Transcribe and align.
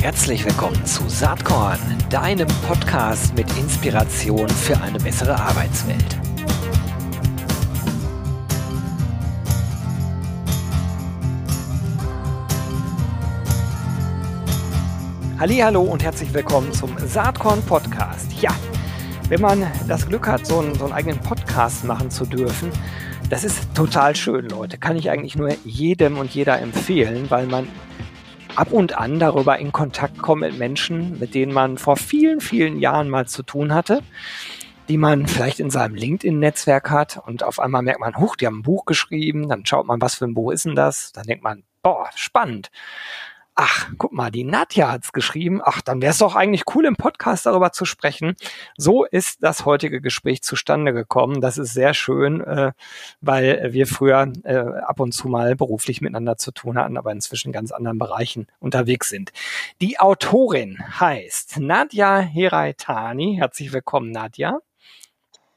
Herzlich 0.00 0.44
willkommen 0.44 0.84
zu 0.86 1.08
Saatkorn, 1.08 1.78
deinem 2.08 2.48
Podcast 2.66 3.34
mit 3.34 3.46
Inspiration 3.58 4.48
für 4.48 4.80
eine 4.80 4.98
bessere 4.98 5.38
Arbeitswelt. 5.38 6.18
Hallo 15.38 15.82
und 15.82 16.02
herzlich 16.02 16.32
willkommen 16.32 16.72
zum 16.72 16.96
Saatkorn 16.98 17.62
Podcast. 17.62 18.32
Ja, 18.40 18.54
wenn 19.28 19.40
man 19.40 19.66
das 19.86 20.06
Glück 20.06 20.26
hat, 20.26 20.46
so 20.46 20.60
einen, 20.60 20.74
so 20.74 20.84
einen 20.84 20.92
eigenen 20.92 21.20
Podcast 21.20 21.84
machen 21.84 22.10
zu 22.10 22.24
dürfen, 22.24 22.72
das 23.30 23.44
ist 23.44 23.74
total 23.76 24.16
schön, 24.16 24.48
Leute. 24.48 24.76
Kann 24.76 24.96
ich 24.96 25.08
eigentlich 25.08 25.36
nur 25.36 25.50
jedem 25.64 26.18
und 26.18 26.34
jeder 26.34 26.60
empfehlen, 26.60 27.30
weil 27.30 27.46
man 27.46 27.68
ab 28.56 28.72
und 28.72 28.98
an 28.98 29.20
darüber 29.20 29.56
in 29.58 29.70
Kontakt 29.70 30.18
kommt 30.18 30.40
mit 30.40 30.58
Menschen, 30.58 31.18
mit 31.20 31.34
denen 31.34 31.52
man 31.52 31.78
vor 31.78 31.96
vielen, 31.96 32.40
vielen 32.40 32.80
Jahren 32.80 33.08
mal 33.08 33.28
zu 33.28 33.44
tun 33.44 33.72
hatte, 33.72 34.02
die 34.88 34.98
man 34.98 35.28
vielleicht 35.28 35.60
in 35.60 35.70
seinem 35.70 35.94
LinkedIn-Netzwerk 35.94 36.90
hat 36.90 37.22
und 37.24 37.44
auf 37.44 37.60
einmal 37.60 37.82
merkt 37.82 38.00
man, 38.00 38.16
huch, 38.16 38.34
die 38.34 38.46
haben 38.46 38.58
ein 38.58 38.62
Buch 38.62 38.84
geschrieben, 38.84 39.48
dann 39.48 39.64
schaut 39.64 39.86
man, 39.86 40.00
was 40.00 40.16
für 40.16 40.24
ein 40.24 40.34
Buch 40.34 40.50
ist 40.50 40.64
denn 40.64 40.74
das? 40.74 41.12
Dann 41.12 41.24
denkt 41.24 41.44
man, 41.44 41.62
boah, 41.84 42.10
spannend 42.16 42.72
ach, 43.62 43.90
guck 43.98 44.12
mal, 44.12 44.30
die 44.30 44.44
Nadja 44.44 44.90
hat's 44.90 45.12
geschrieben, 45.12 45.60
ach, 45.62 45.82
dann 45.82 46.00
wäre 46.00 46.12
es 46.12 46.18
doch 46.18 46.34
eigentlich 46.34 46.62
cool, 46.74 46.86
im 46.86 46.96
Podcast 46.96 47.44
darüber 47.44 47.72
zu 47.72 47.84
sprechen. 47.84 48.34
So 48.78 49.04
ist 49.04 49.42
das 49.42 49.66
heutige 49.66 50.00
Gespräch 50.00 50.42
zustande 50.42 50.94
gekommen. 50.94 51.42
Das 51.42 51.58
ist 51.58 51.74
sehr 51.74 51.92
schön, 51.92 52.40
äh, 52.40 52.72
weil 53.20 53.74
wir 53.74 53.86
früher 53.86 54.32
äh, 54.44 54.56
ab 54.56 54.98
und 54.98 55.12
zu 55.12 55.28
mal 55.28 55.56
beruflich 55.56 56.00
miteinander 56.00 56.38
zu 56.38 56.52
tun 56.52 56.78
hatten, 56.78 56.96
aber 56.96 57.12
inzwischen 57.12 57.48
in 57.48 57.52
ganz 57.52 57.70
anderen 57.70 57.98
Bereichen 57.98 58.46
unterwegs 58.60 59.10
sind. 59.10 59.30
Die 59.82 60.00
Autorin 60.00 60.78
heißt 60.98 61.60
Nadja 61.60 62.18
Heraitani. 62.18 63.36
Herzlich 63.36 63.74
willkommen, 63.74 64.10
Nadja. 64.10 64.60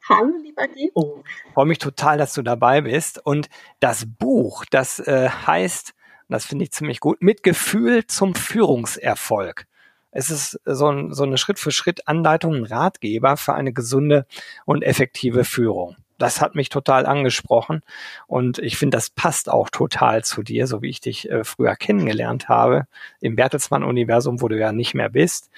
Hallo, 0.09 0.33
lieber 0.43 0.67
Gero. 0.67 1.23
Ich 1.25 1.53
freue 1.53 1.67
mich 1.67 1.77
total, 1.77 2.17
dass 2.17 2.33
du 2.33 2.41
dabei 2.41 2.81
bist. 2.81 3.25
Und 3.25 3.47
das 3.79 4.05
Buch, 4.05 4.65
das 4.69 4.99
äh, 4.99 5.29
heißt 5.29 5.93
das 6.29 6.45
finde 6.45 6.63
ich 6.63 6.71
ziemlich 6.71 6.99
gut, 6.99 7.21
mit 7.21 7.43
Gefühl 7.43 8.07
zum 8.07 8.35
Führungserfolg. 8.35 9.65
Es 10.11 10.29
ist 10.29 10.59
so, 10.65 10.89
ein, 10.89 11.11
so 11.13 11.23
eine 11.23 11.37
Schritt-für-Schritt-Anleitung, 11.37 12.55
ein 12.55 12.65
Ratgeber 12.65 13.35
für 13.35 13.53
eine 13.53 13.73
gesunde 13.73 14.25
und 14.65 14.83
effektive 14.83 15.43
Führung. 15.43 15.95
Das 16.19 16.39
hat 16.39 16.55
mich 16.55 16.69
total 16.69 17.05
angesprochen 17.05 17.81
und 18.27 18.59
ich 18.59 18.77
finde, 18.77 18.95
das 18.95 19.09
passt 19.09 19.49
auch 19.49 19.69
total 19.69 20.23
zu 20.23 20.43
dir, 20.43 20.67
so 20.67 20.81
wie 20.81 20.89
ich 20.89 21.01
dich 21.01 21.29
äh, 21.29 21.43
früher 21.43 21.75
kennengelernt 21.75 22.47
habe 22.47 22.85
im 23.19 23.35
Bertelsmann-Universum, 23.35 24.39
wo 24.41 24.47
du 24.47 24.57
ja 24.57 24.71
nicht 24.71 24.93
mehr 24.93 25.09
bist. 25.09 25.49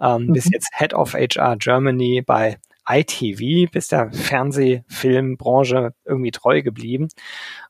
Ähm, 0.00 0.26
mhm. 0.26 0.32
Bis 0.32 0.50
jetzt 0.50 0.70
Head 0.74 0.94
of 0.94 1.12
HR 1.12 1.56
Germany 1.56 2.22
bei 2.26 2.58
ITV, 2.88 3.70
bist 3.70 3.92
der 3.92 4.10
Fernsehfilmbranche 4.12 5.94
irgendwie 6.04 6.30
treu 6.30 6.62
geblieben. 6.62 7.08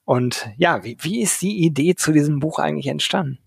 Und 0.05 0.49
ja, 0.57 0.85
wie, 0.85 0.97
wie 1.01 1.23
ist 1.23 1.43
die 1.43 1.65
Idee 1.65 1.95
zu 1.95 2.13
diesem 2.13 2.39
Buch 2.41 2.59
eigentlich 2.59 2.87
entstanden? 2.87 3.39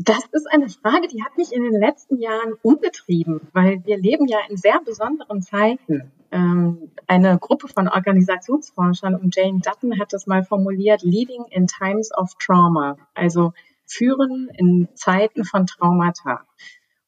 Das 0.00 0.24
ist 0.30 0.46
eine 0.48 0.68
Frage, 0.68 1.08
die 1.08 1.24
hat 1.24 1.36
mich 1.36 1.52
in 1.52 1.64
den 1.64 1.80
letzten 1.80 2.18
Jahren 2.18 2.54
umgetrieben, 2.62 3.40
weil 3.52 3.84
wir 3.84 3.98
leben 3.98 4.28
ja 4.28 4.38
in 4.48 4.56
sehr 4.56 4.80
besonderen 4.80 5.42
Zeiten. 5.42 6.12
Ähm, 6.30 6.92
eine 7.08 7.36
Gruppe 7.38 7.66
von 7.66 7.88
Organisationsforschern 7.88 9.16
um 9.16 9.30
Jane 9.32 9.58
Dutton 9.58 9.98
hat 9.98 10.12
das 10.12 10.28
mal 10.28 10.44
formuliert, 10.44 11.02
Leading 11.02 11.46
in 11.50 11.66
Times 11.66 12.16
of 12.16 12.34
Trauma, 12.38 12.96
also 13.14 13.52
führen 13.86 14.48
in 14.54 14.88
Zeiten 14.94 15.44
von 15.44 15.66
Traumata. 15.66 16.46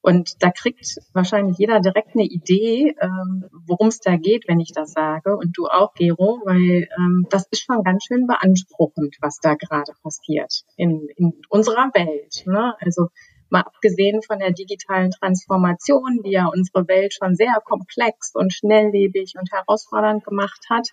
Und 0.02 0.42
da 0.42 0.50
kriegt 0.50 0.98
wahrscheinlich 1.12 1.58
jeder 1.58 1.80
direkt 1.80 2.14
eine 2.14 2.25
Idee, 2.25 2.94
ähm, 3.00 3.44
worum 3.66 3.88
es 3.88 4.00
da 4.00 4.16
geht, 4.16 4.48
wenn 4.48 4.60
ich 4.60 4.72
das 4.72 4.92
sage. 4.92 5.36
Und 5.36 5.56
du 5.58 5.66
auch, 5.66 5.92
Gero, 5.94 6.41
weil 6.44 6.88
ähm, 6.97 7.26
das 7.28 7.47
ist 7.50 7.62
schon 7.62 7.84
ganz 7.84 8.04
schön 8.04 8.26
beanspruchend, 8.26 9.16
was 9.20 9.41
da 9.41 9.54
gerade 9.54 9.92
passiert 10.02 10.64
in, 10.76 11.08
in 11.16 11.34
unserer 11.50 11.91
Welt. 11.92 12.44
Ne? 12.47 12.75
Also 12.80 13.08
mal 13.50 13.60
abgesehen 13.60 14.22
von 14.22 14.38
der 14.38 14.52
digitalen 14.52 15.10
Transformation, 15.10 16.22
die 16.25 16.30
ja 16.30 16.46
unsere 16.46 16.88
Welt 16.88 17.12
schon 17.12 17.34
sehr 17.34 17.60
komplex 17.64 18.30
und 18.34 18.54
schnelllebig 18.54 19.34
und 19.38 19.52
herausfordernd 19.52 20.25
gemacht 20.25 20.64
hat, 20.70 20.88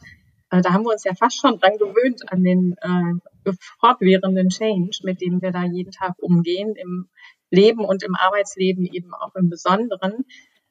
äh, 0.50 0.62
da 0.62 0.74
haben 0.74 0.84
wir 0.84 0.92
uns 0.92 1.04
ja 1.04 1.14
fast 1.14 1.40
schon 1.40 1.60
dran 1.60 1.78
gewöhnt 1.78 2.24
an 2.32 2.44
den 2.44 2.76
äh, 2.82 3.52
fortwährenden 3.80 4.50
Change, 4.50 5.00
mit 5.04 5.22
dem 5.22 5.42
wir 5.42 5.52
da 5.52 5.64
jeden 5.64 5.92
Tag 5.92 6.16
umgehen 6.20 6.76
im 6.76 7.08
Leben 7.50 7.86
und 7.86 8.04
im 8.04 8.16
Arbeitsleben 8.16 8.86
eben 8.86 9.14
auch 9.14 9.36
im 9.36 9.50
Besonderen. 9.50 10.26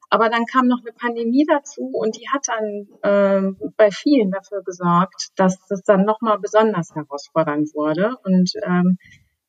Aber 0.09 0.29
dann 0.29 0.45
kam 0.45 0.67
noch 0.67 0.79
eine 0.79 0.93
Pandemie 0.93 1.45
dazu 1.45 1.89
und 1.93 2.15
die 2.17 2.29
hat 2.29 2.47
dann 2.47 2.87
äh, 3.01 3.69
bei 3.75 3.91
vielen 3.91 4.31
dafür 4.31 4.63
gesorgt, 4.63 5.29
dass 5.35 5.57
das 5.67 5.83
dann 5.83 6.05
nochmal 6.05 6.39
besonders 6.39 6.95
herausfordernd 6.95 7.73
wurde. 7.73 8.15
Und 8.23 8.51
ähm, 8.63 8.97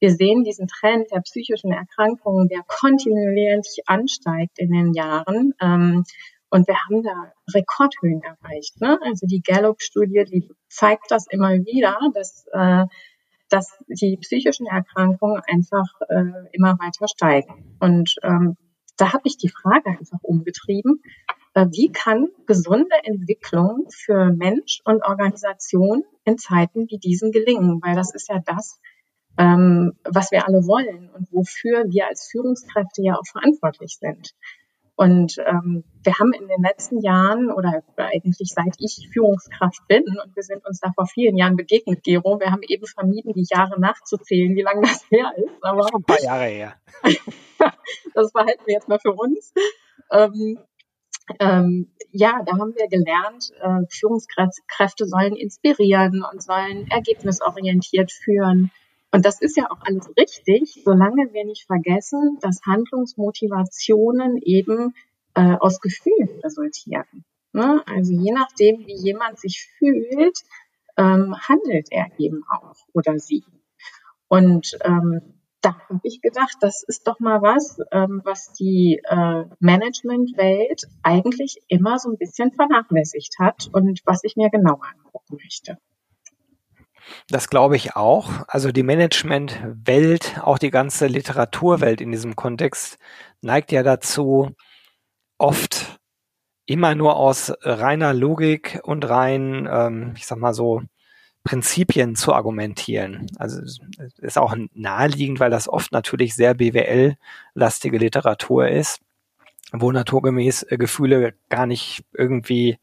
wir 0.00 0.10
sehen 0.10 0.44
diesen 0.44 0.66
Trend 0.66 1.10
der 1.12 1.20
psychischen 1.20 1.72
Erkrankungen, 1.72 2.48
der 2.48 2.62
kontinuierlich 2.66 3.82
ansteigt 3.86 4.58
in 4.58 4.72
den 4.72 4.94
Jahren. 4.94 5.54
Ähm, 5.60 6.04
und 6.50 6.66
wir 6.66 6.76
haben 6.76 7.02
da 7.02 7.32
Rekordhöhen 7.54 8.22
erreicht. 8.22 8.80
Ne? 8.80 8.98
Also 9.02 9.26
die 9.26 9.42
Gallup-Studie, 9.42 10.24
die 10.24 10.48
zeigt 10.68 11.10
das 11.10 11.26
immer 11.28 11.50
wieder, 11.50 11.98
dass 12.14 12.46
äh, 12.52 12.86
dass 13.48 13.78
die 13.86 14.16
psychischen 14.18 14.66
Erkrankungen 14.66 15.42
einfach 15.46 15.86
äh, 16.08 16.48
immer 16.52 16.78
weiter 16.78 17.08
steigen. 17.08 17.76
Und 17.80 18.16
ähm, 18.22 18.56
da 18.96 19.12
habe 19.12 19.22
ich 19.24 19.36
die 19.36 19.48
Frage 19.48 19.90
einfach 19.90 20.18
umgetrieben, 20.22 21.02
äh, 21.54 21.66
wie 21.70 21.90
kann 21.90 22.28
gesunde 22.46 22.96
Entwicklung 23.04 23.86
für 23.90 24.32
Mensch 24.32 24.80
und 24.84 25.02
Organisation 25.02 26.04
in 26.24 26.38
Zeiten 26.38 26.86
wie 26.90 26.98
diesen 26.98 27.32
gelingen? 27.32 27.80
Weil 27.82 27.94
das 27.94 28.14
ist 28.14 28.28
ja 28.28 28.40
das, 28.44 28.80
ähm, 29.38 29.94
was 30.04 30.30
wir 30.30 30.46
alle 30.46 30.66
wollen 30.66 31.10
und 31.10 31.32
wofür 31.32 31.84
wir 31.88 32.06
als 32.08 32.28
Führungskräfte 32.30 33.02
ja 33.02 33.14
auch 33.14 33.26
verantwortlich 33.26 33.96
sind. 33.98 34.34
Und 34.98 35.36
ähm, 35.46 35.84
wir 36.02 36.12
haben 36.18 36.32
in 36.32 36.48
den 36.48 36.60
letzten 36.60 37.00
Jahren 37.00 37.52
oder 37.52 37.84
eigentlich 37.98 38.52
seit 38.52 38.74
ich 38.80 39.08
Führungskraft 39.12 39.86
bin 39.86 40.02
und 40.02 40.34
wir 40.34 40.42
sind 40.42 40.66
uns 40.66 40.80
da 40.80 40.90
vor 40.92 41.06
vielen 41.06 41.36
Jahren 41.36 41.54
begegnet, 41.54 42.02
Gero, 42.02 42.40
wir 42.40 42.50
haben 42.50 42.62
eben 42.66 42.84
vermieden, 42.84 43.32
die 43.32 43.46
Jahre 43.48 43.78
nachzuzählen, 43.78 44.56
wie 44.56 44.62
lange 44.62 44.80
das 44.80 45.08
her 45.08 45.30
ist. 45.36 45.54
Aber 45.62 45.86
ein 45.94 46.02
paar 46.02 46.20
Jahre 46.20 46.46
her. 46.46 46.74
das 48.14 48.32
behalten 48.32 48.62
wir 48.66 48.74
jetzt 48.74 48.88
mal 48.88 48.98
für 48.98 49.12
uns. 49.12 49.52
Ähm, 50.10 50.58
ähm, 51.38 51.92
ja, 52.10 52.42
da 52.44 52.58
haben 52.58 52.74
wir 52.74 52.88
gelernt, 52.88 53.52
äh, 53.60 53.86
Führungskräfte 53.88 55.06
sollen 55.06 55.36
inspirieren 55.36 56.24
und 56.28 56.42
sollen 56.42 56.90
ergebnisorientiert 56.90 58.10
führen. 58.10 58.72
Und 59.10 59.24
das 59.24 59.40
ist 59.40 59.56
ja 59.56 59.70
auch 59.70 59.80
alles 59.80 60.08
richtig, 60.18 60.82
solange 60.84 61.32
wir 61.32 61.44
nicht 61.44 61.66
vergessen, 61.66 62.38
dass 62.40 62.60
Handlungsmotivationen 62.66 64.36
eben 64.42 64.94
äh, 65.34 65.56
aus 65.58 65.80
Gefühlen 65.80 66.40
resultieren. 66.44 67.24
Ne? 67.52 67.82
Also 67.86 68.12
je 68.12 68.32
nachdem, 68.32 68.86
wie 68.86 68.96
jemand 68.96 69.38
sich 69.38 69.66
fühlt, 69.78 70.38
ähm, 70.98 71.34
handelt 71.48 71.88
er 71.90 72.06
eben 72.18 72.44
auch 72.50 72.74
oder 72.92 73.18
sie. 73.18 73.44
Und 74.28 74.76
ähm, 74.82 75.38
da 75.60 75.78
habe 75.88 76.00
ich 76.02 76.20
gedacht, 76.20 76.56
das 76.60 76.82
ist 76.86 77.06
doch 77.08 77.18
mal 77.18 77.42
was, 77.42 77.78
ähm, 77.90 78.20
was 78.24 78.52
die 78.52 79.00
äh, 79.04 79.44
Managementwelt 79.58 80.82
eigentlich 81.02 81.62
immer 81.68 81.98
so 81.98 82.10
ein 82.10 82.18
bisschen 82.18 82.52
vernachlässigt 82.52 83.38
hat 83.38 83.68
und 83.72 84.02
was 84.04 84.22
ich 84.22 84.36
mir 84.36 84.50
genauer 84.50 84.84
angucken 84.84 85.38
möchte. 85.42 85.78
Das 87.28 87.48
glaube 87.50 87.76
ich 87.76 87.96
auch. 87.96 88.30
Also 88.48 88.72
die 88.72 88.82
Managementwelt, 88.82 90.40
auch 90.42 90.58
die 90.58 90.70
ganze 90.70 91.06
Literaturwelt 91.06 92.00
in 92.00 92.12
diesem 92.12 92.36
Kontext 92.36 92.98
neigt 93.40 93.72
ja 93.72 93.82
dazu, 93.82 94.50
oft 95.38 95.98
immer 96.66 96.94
nur 96.94 97.16
aus 97.16 97.52
reiner 97.62 98.12
Logik 98.12 98.80
und 98.82 99.08
rein, 99.08 99.68
ähm, 99.70 100.12
ich 100.16 100.26
sag 100.26 100.38
mal 100.38 100.54
so, 100.54 100.82
Prinzipien 101.44 102.14
zu 102.14 102.34
argumentieren. 102.34 103.26
Also 103.38 103.62
ist 104.18 104.36
auch 104.38 104.54
naheliegend, 104.74 105.40
weil 105.40 105.50
das 105.50 105.68
oft 105.68 105.92
natürlich 105.92 106.34
sehr 106.34 106.52
BWL-lastige 106.52 107.96
Literatur 107.96 108.68
ist, 108.68 109.00
wo 109.72 109.90
naturgemäß 109.90 110.64
äh, 110.64 110.76
Gefühle 110.76 111.34
gar 111.48 111.66
nicht 111.66 112.04
irgendwie 112.12 112.78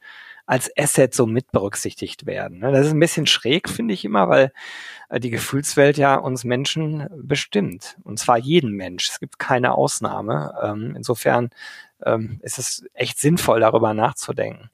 als 0.46 0.70
Asset 0.78 1.14
so 1.14 1.26
mit 1.26 1.52
berücksichtigt 1.52 2.26
werden. 2.26 2.60
Ne? 2.60 2.72
Das 2.72 2.86
ist 2.86 2.94
ein 2.94 3.00
bisschen 3.00 3.26
schräg, 3.26 3.68
finde 3.70 3.94
ich 3.94 4.06
immer, 4.06 4.30
weil 4.30 4.52
äh, 5.10 5.20
die 5.20 5.32
Gefühlswelt 5.32 5.98
ja 5.98 6.16
uns 6.16 6.44
Menschen 6.44 7.08
bestimmt. 7.16 7.98
Und 8.04 8.20
zwar 8.20 8.38
jeden 8.38 8.72
Mensch. 8.72 9.10
Es 9.10 9.20
gibt 9.20 9.40
keine 9.40 9.74
Ausnahme. 9.74 10.54
Ähm, 10.62 10.94
insofern 10.96 11.50
ähm, 12.06 12.40
ist 12.44 12.60
es 12.60 12.86
echt 12.94 13.20
sinnvoll, 13.20 13.60
darüber 13.60 13.94
nachzudenken. 13.94 14.70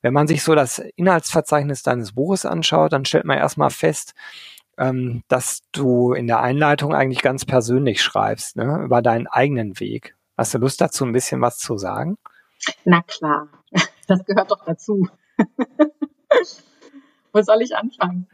Wenn 0.00 0.12
man 0.12 0.28
sich 0.28 0.42
so 0.42 0.54
das 0.54 0.78
Inhaltsverzeichnis 0.78 1.82
deines 1.82 2.12
Buches 2.12 2.46
anschaut, 2.46 2.92
dann 2.92 3.04
stellt 3.04 3.24
man 3.24 3.38
erstmal 3.38 3.70
fest, 3.70 4.14
ähm, 4.78 5.22
dass 5.28 5.62
du 5.72 6.12
in 6.12 6.26
der 6.26 6.40
Einleitung 6.40 6.94
eigentlich 6.94 7.22
ganz 7.22 7.44
persönlich 7.44 8.02
schreibst, 8.02 8.56
ne, 8.56 8.82
über 8.84 9.02
deinen 9.02 9.26
eigenen 9.26 9.80
Weg. 9.80 10.14
Hast 10.36 10.54
du 10.54 10.58
Lust 10.58 10.80
dazu, 10.80 11.04
ein 11.04 11.12
bisschen 11.12 11.40
was 11.40 11.58
zu 11.58 11.78
sagen? 11.78 12.18
Na 12.84 13.02
klar, 13.02 13.48
das 14.06 14.24
gehört 14.24 14.50
doch 14.50 14.64
dazu. 14.64 15.08
Wo 17.32 17.42
soll 17.42 17.60
ich 17.60 17.76
anfangen? 17.76 18.26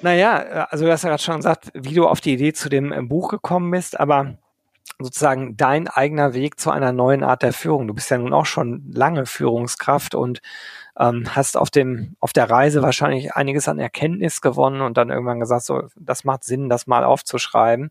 Naja, 0.00 0.66
also 0.70 0.86
du 0.86 0.92
hast 0.92 1.02
ja 1.02 1.10
gerade 1.10 1.22
schon 1.22 1.36
gesagt, 1.36 1.70
wie 1.74 1.94
du 1.94 2.08
auf 2.08 2.22
die 2.22 2.32
Idee 2.32 2.54
zu 2.54 2.70
dem 2.70 2.90
äh, 2.90 3.02
Buch 3.02 3.28
gekommen 3.28 3.70
bist, 3.70 4.00
aber 4.00 4.38
sozusagen 4.98 5.56
dein 5.56 5.88
eigener 5.88 6.34
Weg 6.34 6.58
zu 6.58 6.70
einer 6.70 6.92
neuen 6.92 7.22
Art 7.22 7.42
der 7.42 7.52
Führung. 7.52 7.86
Du 7.86 7.94
bist 7.94 8.10
ja 8.10 8.18
nun 8.18 8.32
auch 8.32 8.46
schon 8.46 8.90
lange 8.92 9.26
Führungskraft 9.26 10.14
und 10.14 10.40
ähm, 10.98 11.34
hast 11.34 11.56
auf 11.56 11.70
dem 11.70 12.16
auf 12.20 12.32
der 12.32 12.50
Reise 12.50 12.82
wahrscheinlich 12.82 13.34
einiges 13.34 13.68
an 13.68 13.78
Erkenntnis 13.78 14.40
gewonnen 14.40 14.80
und 14.82 14.96
dann 14.96 15.10
irgendwann 15.10 15.40
gesagt, 15.40 15.64
so 15.64 15.84
das 15.96 16.24
macht 16.24 16.44
Sinn, 16.44 16.68
das 16.68 16.86
mal 16.86 17.04
aufzuschreiben. 17.04 17.90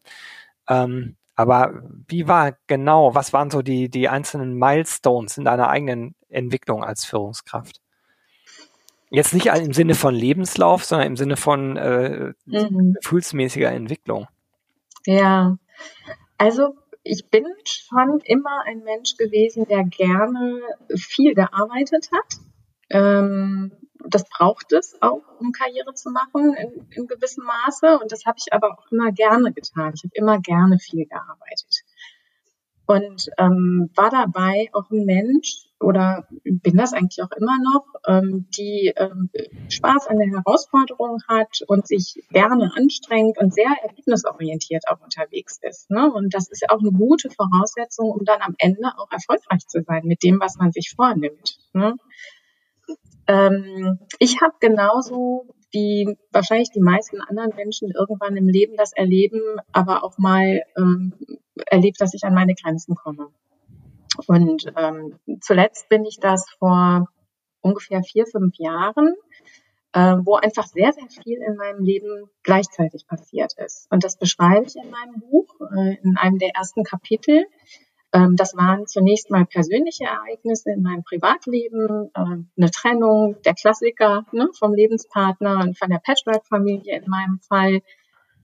Ähm, 0.67 1.15
aber 1.35 1.73
wie 2.07 2.27
war 2.27 2.53
genau, 2.67 3.15
was 3.15 3.33
waren 3.33 3.49
so 3.49 3.61
die 3.61 3.89
die 3.89 4.09
einzelnen 4.09 4.55
Milestones 4.55 5.37
in 5.37 5.45
deiner 5.45 5.69
eigenen 5.69 6.15
Entwicklung 6.29 6.83
als 6.83 7.05
Führungskraft? 7.05 7.81
Jetzt 9.11 9.33
nicht 9.33 9.47
im 9.47 9.73
Sinne 9.73 9.95
von 9.95 10.13
Lebenslauf, 10.13 10.85
sondern 10.85 11.07
im 11.07 11.17
Sinne 11.17 11.35
von 11.35 11.77
äh, 11.77 12.33
mhm. 12.45 12.93
gefühlsmäßiger 13.01 13.71
Entwicklung. 13.71 14.27
Ja, 15.05 15.57
also 16.37 16.75
ich 17.03 17.27
bin 17.29 17.45
schon 17.65 18.19
immer 18.23 18.63
ein 18.65 18.83
Mensch 18.83 19.17
gewesen, 19.17 19.65
der 19.67 19.83
gerne 19.85 20.61
viel 20.95 21.33
gearbeitet 21.33 22.09
hat. 22.11 22.35
Ähm, 22.91 23.71
das 24.05 24.23
braucht 24.29 24.71
es 24.73 24.95
auch, 25.01 25.23
um 25.39 25.51
Karriere 25.51 25.93
zu 25.93 26.11
machen 26.11 26.53
in, 26.53 26.87
in 26.91 27.07
gewissem 27.07 27.45
Maße. 27.45 27.99
Und 27.99 28.11
das 28.11 28.25
habe 28.25 28.37
ich 28.37 28.53
aber 28.53 28.77
auch 28.77 28.91
immer 28.91 29.11
gerne 29.11 29.51
getan. 29.51 29.93
Ich 29.95 30.03
habe 30.03 30.13
immer 30.13 30.39
gerne 30.39 30.77
viel 30.77 31.05
gearbeitet 31.05 31.83
und 32.89 33.29
ähm, 33.37 33.91
war 33.95 34.09
dabei 34.09 34.69
auch 34.73 34.89
ein 34.89 35.05
Mensch 35.05 35.68
oder 35.79 36.27
bin 36.43 36.75
das 36.75 36.93
eigentlich 36.93 37.23
auch 37.23 37.31
immer 37.31 37.57
noch, 37.63 37.85
ähm, 38.07 38.47
die 38.57 38.93
ähm, 38.95 39.29
Spaß 39.69 40.07
an 40.07 40.17
der 40.17 40.27
Herausforderung 40.27 41.19
hat 41.27 41.61
und 41.67 41.87
sich 41.87 42.23
gerne 42.31 42.71
anstrengt 42.75 43.37
und 43.37 43.53
sehr 43.53 43.71
ergebnisorientiert 43.81 44.83
auch 44.89 44.99
unterwegs 45.01 45.59
ist. 45.61 45.89
Ne? 45.89 46.11
Und 46.11 46.33
das 46.33 46.49
ist 46.49 46.69
auch 46.69 46.79
eine 46.79 46.91
gute 46.91 47.29
Voraussetzung, 47.29 48.11
um 48.11 48.25
dann 48.25 48.41
am 48.41 48.55
Ende 48.57 48.89
auch 48.97 49.11
erfolgreich 49.11 49.65
zu 49.67 49.81
sein 49.83 50.03
mit 50.05 50.23
dem, 50.23 50.39
was 50.39 50.57
man 50.57 50.71
sich 50.71 50.93
vornimmt. 50.95 51.57
Ne? 51.73 51.95
Ähm, 53.27 53.99
ich 54.19 54.41
habe 54.41 54.55
genauso 54.59 55.45
wie 55.71 56.17
wahrscheinlich 56.31 56.71
die 56.71 56.81
meisten 56.81 57.21
anderen 57.21 57.55
Menschen 57.55 57.91
irgendwann 57.91 58.35
im 58.35 58.47
Leben 58.47 58.75
das 58.75 58.91
erleben, 58.91 59.41
aber 59.71 60.03
auch 60.03 60.17
mal 60.17 60.63
ähm, 60.75 61.13
erlebt, 61.67 62.01
dass 62.01 62.13
ich 62.13 62.23
an 62.23 62.33
meine 62.33 62.55
Grenzen 62.55 62.95
komme. 62.95 63.27
Und 64.27 64.65
ähm, 64.75 65.19
zuletzt 65.41 65.89
bin 65.89 66.05
ich 66.05 66.19
das 66.19 66.49
vor 66.59 67.07
ungefähr 67.61 68.03
vier, 68.03 68.25
fünf 68.25 68.55
Jahren, 68.57 69.15
äh, 69.93 70.15
wo 70.23 70.35
einfach 70.35 70.67
sehr, 70.67 70.93
sehr 70.93 71.07
viel 71.23 71.39
in 71.39 71.55
meinem 71.55 71.83
Leben 71.83 72.29
gleichzeitig 72.43 73.07
passiert 73.07 73.53
ist. 73.57 73.87
Und 73.89 74.03
das 74.03 74.17
beschreibe 74.17 74.65
ich 74.65 74.75
in 74.75 74.89
meinem 74.89 75.19
Buch, 75.19 75.47
äh, 75.75 75.97
in 76.03 76.17
einem 76.17 76.37
der 76.37 76.51
ersten 76.55 76.83
Kapitel. 76.83 77.45
Ähm, 78.11 78.35
das 78.35 78.55
waren 78.55 78.87
zunächst 78.87 79.29
mal 79.29 79.45
persönliche 79.45 80.05
Ereignisse 80.05 80.71
in 80.71 80.81
meinem 80.81 81.03
Privatleben, 81.03 82.09
äh, 82.13 82.21
eine 82.21 82.71
Trennung, 82.71 83.37
der 83.45 83.53
Klassiker 83.53 84.25
ne, 84.31 84.49
vom 84.57 84.73
Lebenspartner 84.73 85.59
und 85.61 85.77
von 85.77 85.89
der 85.89 85.99
Patchwork-Familie 85.99 86.97
in 86.97 87.09
meinem 87.09 87.39
Fall, 87.47 87.81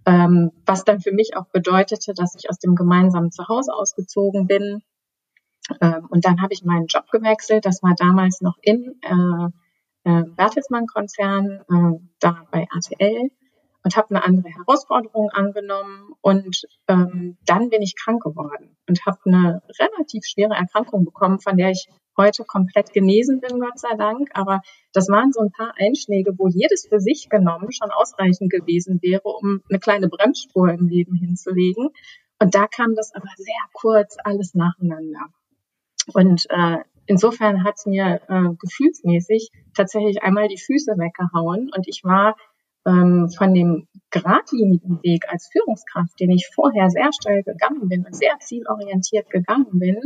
ähm, 0.05 0.51
was 0.65 0.83
dann 0.83 0.99
für 0.99 1.11
mich 1.11 1.35
auch 1.35 1.47
bedeutete, 1.47 2.13
dass 2.13 2.35
ich 2.35 2.49
aus 2.49 2.59
dem 2.59 2.75
gemeinsamen 2.75 3.31
Zuhause 3.31 3.73
ausgezogen 3.73 4.45
bin. 4.45 4.83
Ähm, 5.81 6.07
und 6.09 6.25
dann 6.25 6.41
habe 6.41 6.53
ich 6.53 6.63
meinen 6.63 6.87
Job 6.87 7.09
gewechselt. 7.11 7.65
Das 7.65 7.81
war 7.83 7.95
damals 7.95 8.41
noch 8.41 8.57
im 8.61 8.99
äh, 9.01 10.09
äh, 10.09 10.23
Bertelsmann-Konzern, 10.23 11.61
äh, 11.69 11.99
da 12.19 12.43
bei 12.51 12.67
RTL 12.73 13.29
und 13.83 13.97
habe 13.97 14.09
eine 14.09 14.23
andere 14.23 14.49
Herausforderung 14.49 15.29
angenommen. 15.29 16.13
Und 16.21 16.61
ähm, 16.87 17.37
dann 17.45 17.69
bin 17.69 17.81
ich 17.81 17.95
krank 17.95 18.23
geworden 18.23 18.75
und 18.89 19.05
habe 19.05 19.19
eine 19.25 19.61
relativ 19.79 20.25
schwere 20.25 20.55
Erkrankung 20.55 21.05
bekommen, 21.05 21.39
von 21.39 21.57
der 21.57 21.69
ich 21.69 21.87
heute 22.17 22.43
komplett 22.45 22.93
genesen 22.93 23.41
bin, 23.41 23.59
Gott 23.59 23.77
sei 23.77 23.95
Dank. 23.95 24.29
Aber 24.33 24.61
das 24.93 25.09
waren 25.09 25.31
so 25.31 25.41
ein 25.41 25.51
paar 25.51 25.73
Einschläge, 25.77 26.33
wo 26.37 26.47
jedes 26.47 26.87
für 26.87 26.99
sich 26.99 27.29
genommen 27.29 27.71
schon 27.71 27.91
ausreichend 27.91 28.51
gewesen 28.51 28.99
wäre, 29.01 29.23
um 29.23 29.61
eine 29.69 29.79
kleine 29.79 30.07
Bremsspur 30.07 30.69
im 30.69 30.87
Leben 30.87 31.15
hinzulegen. 31.15 31.89
Und 32.39 32.55
da 32.55 32.67
kam 32.67 32.95
das 32.95 33.13
aber 33.13 33.29
sehr 33.37 33.53
kurz 33.73 34.17
alles 34.23 34.55
nacheinander. 34.55 35.27
Und 36.13 36.45
äh, 36.49 36.77
insofern 37.05 37.63
hat 37.63 37.75
es 37.77 37.85
mir 37.85 38.21
äh, 38.27 38.55
gefühlsmäßig 38.59 39.51
tatsächlich 39.75 40.23
einmal 40.23 40.47
die 40.47 40.59
Füße 40.59 40.93
weggehauen. 40.97 41.71
Und 41.75 41.87
ich 41.87 42.03
war 42.03 42.35
ähm, 42.85 43.29
von 43.29 43.53
dem 43.53 43.87
geradlinigen 44.11 45.01
Weg 45.03 45.25
als 45.29 45.49
Führungskraft, 45.51 46.19
den 46.19 46.31
ich 46.31 46.49
vorher 46.53 46.89
sehr 46.89 47.11
steil 47.13 47.43
gegangen 47.43 47.89
bin 47.89 48.05
und 48.05 48.15
sehr 48.15 48.37
zielorientiert 48.39 49.29
gegangen 49.29 49.79
bin, 49.79 49.97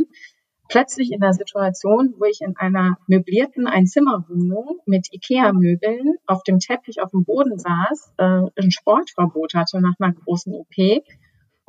plötzlich 0.68 1.12
in 1.12 1.20
der 1.20 1.32
Situation, 1.32 2.14
wo 2.18 2.24
ich 2.24 2.40
in 2.40 2.56
einer 2.56 2.96
möblierten 3.06 3.66
Einzimmerwohnung 3.66 4.78
mit 4.86 5.12
Ikea-Möbeln 5.12 6.14
auf 6.26 6.42
dem 6.44 6.58
Teppich 6.58 7.02
auf 7.02 7.10
dem 7.10 7.24
Boden 7.24 7.58
saß, 7.58 8.14
äh, 8.18 8.62
ein 8.62 8.70
Sportverbot 8.70 9.54
hatte 9.54 9.80
nach 9.80 9.94
einer 9.98 10.14
großen 10.14 10.54
OP 10.54 10.74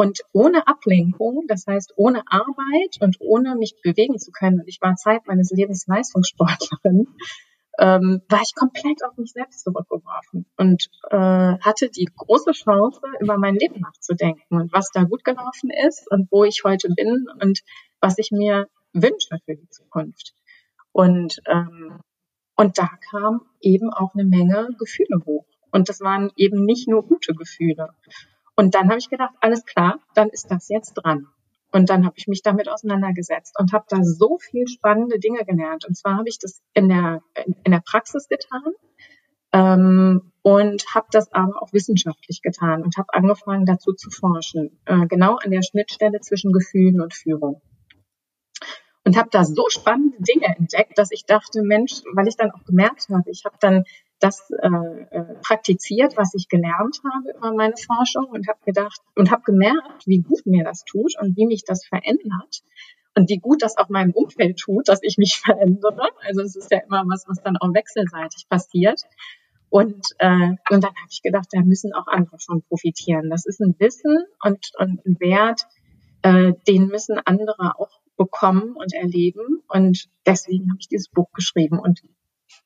und 0.01 0.21
ohne 0.33 0.65
Ablenkung, 0.65 1.45
das 1.47 1.67
heißt 1.67 1.93
ohne 1.95 2.23
Arbeit 2.25 2.97
und 3.01 3.17
ohne 3.19 3.55
mich 3.55 3.75
bewegen 3.83 4.17
zu 4.17 4.31
können, 4.31 4.61
und 4.61 4.67
ich 4.67 4.81
war 4.81 4.95
Zeit 4.95 5.27
meines 5.27 5.51
Lebens 5.51 5.85
Leistungssportlerin, 5.85 7.05
ähm, 7.77 8.23
war 8.27 8.41
ich 8.41 8.55
komplett 8.55 9.05
auf 9.05 9.15
mich 9.17 9.31
selbst 9.31 9.63
zurückgeworfen 9.63 10.47
und 10.57 10.89
äh, 11.11 11.15
hatte 11.15 11.91
die 11.91 12.09
große 12.15 12.51
Chance, 12.53 12.99
über 13.19 13.37
mein 13.37 13.53
Leben 13.53 13.79
nachzudenken 13.81 14.59
und 14.59 14.73
was 14.73 14.89
da 14.91 15.03
gut 15.03 15.23
gelaufen 15.23 15.69
ist 15.87 16.09
und 16.09 16.31
wo 16.31 16.45
ich 16.45 16.63
heute 16.63 16.89
bin 16.89 17.27
und 17.39 17.61
was 17.99 18.17
ich 18.17 18.31
mir 18.31 18.67
wünsche 18.93 19.37
für 19.45 19.55
die 19.55 19.69
Zukunft. 19.69 20.33
Und, 20.93 21.43
ähm, 21.45 21.99
und 22.55 22.79
da 22.79 22.89
kam 23.11 23.41
eben 23.59 23.93
auch 23.93 24.15
eine 24.15 24.25
Menge 24.25 24.69
Gefühle 24.79 25.21
hoch. 25.27 25.45
Und 25.71 25.89
das 25.89 26.01
waren 26.01 26.31
eben 26.35 26.65
nicht 26.65 26.87
nur 26.87 27.05
gute 27.05 27.35
Gefühle. 27.35 27.89
Und 28.55 28.75
dann 28.75 28.89
habe 28.89 28.99
ich 28.99 29.09
gedacht, 29.09 29.33
alles 29.39 29.65
klar, 29.65 29.99
dann 30.13 30.29
ist 30.29 30.51
das 30.51 30.69
jetzt 30.69 30.93
dran. 30.93 31.27
Und 31.71 31.89
dann 31.89 32.05
habe 32.05 32.15
ich 32.17 32.27
mich 32.27 32.41
damit 32.41 32.67
auseinandergesetzt 32.67 33.57
und 33.57 33.71
habe 33.71 33.85
da 33.87 34.03
so 34.03 34.37
viel 34.39 34.67
spannende 34.67 35.19
Dinge 35.19 35.45
gelernt. 35.45 35.85
Und 35.85 35.95
zwar 35.95 36.17
habe 36.17 36.27
ich 36.27 36.37
das 36.37 36.61
in 36.73 36.89
der, 36.89 37.21
in 37.63 37.71
der 37.71 37.81
Praxis 37.85 38.27
getan 38.27 38.73
ähm, 39.53 40.33
und 40.41 40.83
habe 40.93 41.07
das 41.11 41.31
aber 41.31 41.61
auch 41.61 41.71
wissenschaftlich 41.71 42.41
getan 42.41 42.83
und 42.83 42.97
habe 42.97 43.13
angefangen 43.13 43.65
dazu 43.65 43.93
zu 43.93 44.09
forschen, 44.09 44.81
äh, 44.85 45.07
genau 45.07 45.37
an 45.37 45.51
der 45.51 45.61
Schnittstelle 45.61 46.19
zwischen 46.19 46.51
Gefühlen 46.51 46.99
und 46.99 47.13
Führung 47.13 47.61
und 49.03 49.17
habe 49.17 49.29
da 49.31 49.43
so 49.43 49.67
spannende 49.69 50.17
Dinge 50.21 50.55
entdeckt, 50.57 50.97
dass 50.97 51.11
ich 51.11 51.25
dachte, 51.25 51.63
Mensch, 51.63 52.01
weil 52.13 52.27
ich 52.27 52.37
dann 52.37 52.51
auch 52.51 52.63
gemerkt 52.65 53.07
habe, 53.09 53.29
ich 53.29 53.43
habe 53.45 53.57
dann 53.59 53.83
das 54.21 54.51
äh, 54.51 54.67
äh, 54.67 55.35
praktiziert, 55.41 56.15
was 56.15 56.33
ich 56.35 56.47
gelernt 56.47 57.01
habe 57.03 57.37
über 57.37 57.53
meine 57.53 57.75
Forschung 57.75 58.27
und 58.27 58.47
habe 58.47 58.59
gedacht 58.65 59.01
und 59.15 59.31
habe 59.31 59.41
gemerkt, 59.43 60.05
wie 60.05 60.19
gut 60.19 60.45
mir 60.45 60.63
das 60.63 60.85
tut 60.85 61.15
und 61.19 61.35
wie 61.35 61.47
mich 61.47 61.63
das 61.65 61.85
verändert 61.85 62.61
und 63.15 63.29
wie 63.29 63.39
gut 63.39 63.63
das 63.63 63.77
auch 63.77 63.89
meinem 63.89 64.11
Umfeld 64.11 64.59
tut, 64.59 64.87
dass 64.87 64.99
ich 65.01 65.17
mich 65.17 65.39
verändere. 65.43 66.07
Also 66.25 66.41
es 66.41 66.55
ist 66.55 66.71
ja 66.71 66.79
immer 66.79 67.03
was, 67.07 67.25
was 67.27 67.41
dann 67.41 67.57
auch 67.57 67.73
wechselseitig 67.73 68.47
passiert. 68.47 69.01
Und, 69.69 70.05
äh, 70.19 70.49
und 70.69 70.83
dann 70.83 70.83
habe 70.83 71.09
ich 71.09 71.21
gedacht, 71.21 71.47
da 71.51 71.61
müssen 71.61 71.93
auch 71.93 72.07
andere 72.07 72.37
von 72.39 72.61
profitieren. 72.61 73.29
Das 73.29 73.45
ist 73.45 73.61
ein 73.61 73.75
Wissen 73.79 74.25
und, 74.43 74.71
und 74.77 75.05
ein 75.05 75.19
Wert, 75.19 75.61
äh, 76.21 76.53
den 76.67 76.87
müssen 76.87 77.19
andere 77.25 77.79
auch 77.79 78.01
bekommen 78.17 78.75
und 78.75 78.93
erleben. 78.93 79.63
Und 79.67 80.09
deswegen 80.25 80.69
habe 80.69 80.77
ich 80.79 80.89
dieses 80.89 81.09
Buch 81.09 81.31
geschrieben. 81.31 81.79
Und 81.79 82.01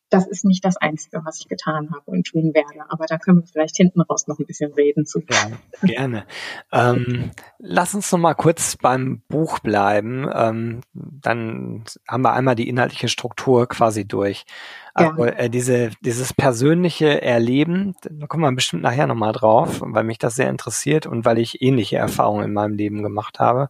das 0.09 0.27
ist 0.27 0.45
nicht 0.45 0.63
das 0.63 0.77
Einzige, 0.77 1.21
was 1.25 1.39
ich 1.39 1.47
getan 1.47 1.89
habe 1.91 2.11
und 2.11 2.25
tun 2.27 2.53
werde. 2.53 2.89
Aber 2.89 3.05
da 3.05 3.17
können 3.17 3.39
wir 3.39 3.47
vielleicht 3.47 3.75
hinten 3.77 4.01
raus 4.01 4.27
noch 4.27 4.39
ein 4.39 4.45
bisschen 4.45 4.71
reden 4.73 5.05
zu. 5.05 5.21
Ja, 5.29 5.51
gerne. 5.81 6.25
ähm, 6.71 7.31
lass 7.57 7.95
uns 7.95 8.11
noch 8.11 8.19
mal 8.19 8.35
kurz 8.35 8.77
beim 8.77 9.21
Buch 9.27 9.59
bleiben. 9.59 10.29
Ähm, 10.33 10.81
dann 10.93 11.83
haben 12.07 12.21
wir 12.21 12.33
einmal 12.33 12.55
die 12.55 12.69
inhaltliche 12.69 13.07
Struktur 13.07 13.67
quasi 13.67 14.07
durch. 14.07 14.45
Also, 14.93 15.25
äh, 15.25 15.49
diese, 15.49 15.91
dieses 16.01 16.33
persönliche 16.33 17.21
Erleben, 17.21 17.95
da 18.09 18.27
kommen 18.27 18.43
wir 18.43 18.51
bestimmt 18.53 18.83
nachher 18.83 19.07
noch 19.07 19.15
mal 19.15 19.33
drauf, 19.33 19.81
weil 19.83 20.05
mich 20.05 20.19
das 20.19 20.35
sehr 20.35 20.49
interessiert 20.49 21.05
und 21.05 21.25
weil 21.25 21.37
ich 21.37 21.61
ähnliche 21.61 21.97
Erfahrungen 21.97 22.45
in 22.45 22.53
meinem 22.53 22.75
Leben 22.75 23.03
gemacht 23.03 23.39
habe 23.39 23.69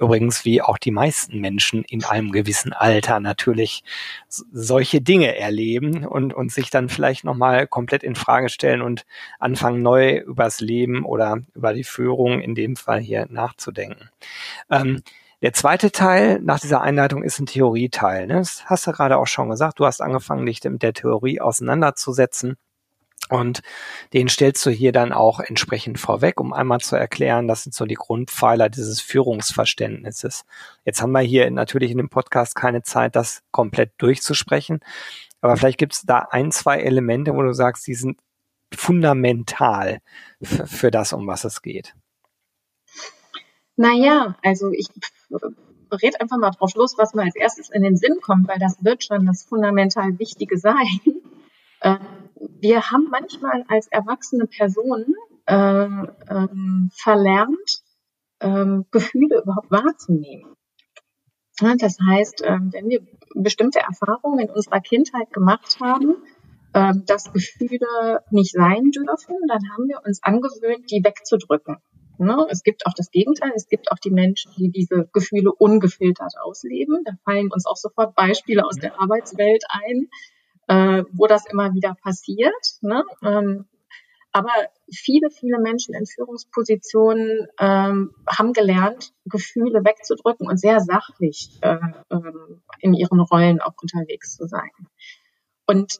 Übrigens, 0.00 0.44
wie 0.44 0.62
auch 0.62 0.78
die 0.78 0.90
meisten 0.90 1.40
Menschen 1.40 1.84
in 1.84 2.04
einem 2.04 2.30
gewissen 2.30 2.72
Alter 2.72 3.20
natürlich 3.20 3.82
solche 4.28 5.00
Dinge 5.00 5.36
erleben 5.36 6.06
und, 6.06 6.32
und 6.32 6.52
sich 6.52 6.70
dann 6.70 6.88
vielleicht 6.88 7.24
nochmal 7.24 7.66
komplett 7.66 8.02
in 8.02 8.14
Frage 8.14 8.48
stellen 8.48 8.82
und 8.82 9.06
anfangen, 9.38 9.82
neu 9.82 10.18
übers 10.18 10.60
Leben 10.60 11.04
oder 11.04 11.38
über 11.54 11.74
die 11.74 11.84
Führung 11.84 12.40
in 12.40 12.54
dem 12.54 12.76
Fall 12.76 13.00
hier 13.00 13.26
nachzudenken. 13.30 14.10
Ähm, 14.70 15.02
der 15.40 15.52
zweite 15.52 15.92
Teil 15.92 16.40
nach 16.42 16.58
dieser 16.58 16.80
Einleitung 16.80 17.22
ist 17.22 17.38
ein 17.38 17.46
Theorieteil. 17.46 18.26
Ne? 18.26 18.34
Das 18.34 18.64
hast 18.66 18.86
du 18.86 18.92
gerade 18.92 19.18
auch 19.18 19.28
schon 19.28 19.48
gesagt. 19.48 19.78
Du 19.78 19.86
hast 19.86 20.00
angefangen, 20.00 20.46
dich 20.46 20.62
mit 20.64 20.82
der 20.82 20.94
Theorie 20.94 21.40
auseinanderzusetzen. 21.40 22.56
Und 23.30 23.62
den 24.12 24.28
stellst 24.28 24.64
du 24.64 24.70
hier 24.70 24.92
dann 24.92 25.12
auch 25.12 25.40
entsprechend 25.40 25.98
vorweg, 25.98 26.40
um 26.40 26.52
einmal 26.52 26.80
zu 26.80 26.96
erklären, 26.96 27.48
das 27.48 27.64
sind 27.64 27.74
so 27.74 27.84
die 27.84 27.94
Grundpfeiler 27.94 28.68
dieses 28.68 29.00
Führungsverständnisses. 29.00 30.44
Jetzt 30.84 31.02
haben 31.02 31.12
wir 31.12 31.20
hier 31.20 31.50
natürlich 31.50 31.90
in 31.90 31.98
dem 31.98 32.08
Podcast 32.08 32.54
keine 32.54 32.82
Zeit, 32.82 33.16
das 33.16 33.42
komplett 33.50 33.92
durchzusprechen. 33.98 34.80
Aber 35.40 35.56
vielleicht 35.56 35.78
gibt 35.78 35.94
es 35.94 36.02
da 36.02 36.28
ein, 36.30 36.50
zwei 36.50 36.78
Elemente, 36.80 37.34
wo 37.34 37.42
du 37.42 37.52
sagst, 37.52 37.86
die 37.86 37.94
sind 37.94 38.18
fundamental 38.74 40.00
für 40.42 40.90
das, 40.90 41.12
um 41.12 41.26
was 41.26 41.44
es 41.44 41.62
geht. 41.62 41.94
Naja, 43.76 44.36
also 44.42 44.72
ich 44.72 44.88
rede 46.02 46.20
einfach 46.20 46.36
mal 46.38 46.50
drauf 46.50 46.74
los, 46.74 46.98
was 46.98 47.14
mir 47.14 47.22
als 47.22 47.36
erstes 47.36 47.70
in 47.70 47.82
den 47.82 47.96
Sinn 47.96 48.20
kommt, 48.20 48.48
weil 48.48 48.58
das 48.58 48.82
wird 48.84 49.04
schon 49.04 49.26
das 49.26 49.44
fundamental 49.44 50.18
Wichtige 50.18 50.58
sein. 50.58 51.00
Wir 52.60 52.90
haben 52.90 53.08
manchmal 53.10 53.64
als 53.68 53.88
erwachsene 53.88 54.46
Personen 54.46 55.14
äh, 55.46 55.88
ähm, 56.28 56.90
verlernt, 56.94 57.82
ähm, 58.40 58.86
Gefühle 58.90 59.42
überhaupt 59.42 59.70
wahrzunehmen. 59.70 60.54
Ja, 61.60 61.74
das 61.76 61.98
heißt, 62.00 62.42
ähm, 62.44 62.70
wenn 62.72 62.88
wir 62.88 63.00
bestimmte 63.34 63.80
Erfahrungen 63.80 64.40
in 64.40 64.50
unserer 64.50 64.80
Kindheit 64.80 65.32
gemacht 65.32 65.78
haben, 65.80 66.16
ähm, 66.74 67.02
dass 67.06 67.32
Gefühle 67.32 68.22
nicht 68.30 68.52
sein 68.52 68.90
dürfen, 68.90 69.36
dann 69.48 69.62
haben 69.72 69.88
wir 69.88 70.00
uns 70.04 70.22
angewöhnt, 70.22 70.90
die 70.90 71.02
wegzudrücken. 71.02 71.78
Ne? 72.18 72.46
Es 72.50 72.62
gibt 72.62 72.86
auch 72.86 72.94
das 72.94 73.10
Gegenteil. 73.10 73.52
Es 73.54 73.68
gibt 73.68 73.90
auch 73.90 73.98
die 73.98 74.10
Menschen, 74.10 74.52
die 74.56 74.70
diese 74.70 75.08
Gefühle 75.12 75.52
ungefiltert 75.52 76.34
ausleben. 76.42 77.02
Da 77.04 77.12
fallen 77.24 77.50
uns 77.52 77.66
auch 77.66 77.76
sofort 77.76 78.14
Beispiele 78.14 78.64
aus 78.64 78.76
der 78.76 79.00
Arbeitswelt 79.00 79.64
ein, 79.68 80.08
äh, 80.68 81.04
wo 81.12 81.26
das 81.26 81.46
immer 81.50 81.74
wieder 81.74 81.94
passiert. 81.94 82.78
Ne? 82.80 83.04
Ähm, 83.22 83.66
aber 84.32 84.52
viele, 84.92 85.30
viele 85.30 85.58
Menschen 85.58 85.94
in 85.94 86.06
Führungspositionen 86.06 87.48
ähm, 87.58 88.14
haben 88.28 88.52
gelernt, 88.52 89.12
Gefühle 89.24 89.84
wegzudrücken 89.84 90.46
und 90.46 90.60
sehr 90.60 90.80
sachlich 90.80 91.58
äh, 91.62 91.78
ähm, 92.10 92.62
in 92.80 92.94
ihren 92.94 93.20
Rollen 93.20 93.60
auch 93.60 93.74
unterwegs 93.80 94.36
zu 94.36 94.46
sein. 94.46 94.70
Und 95.66 95.98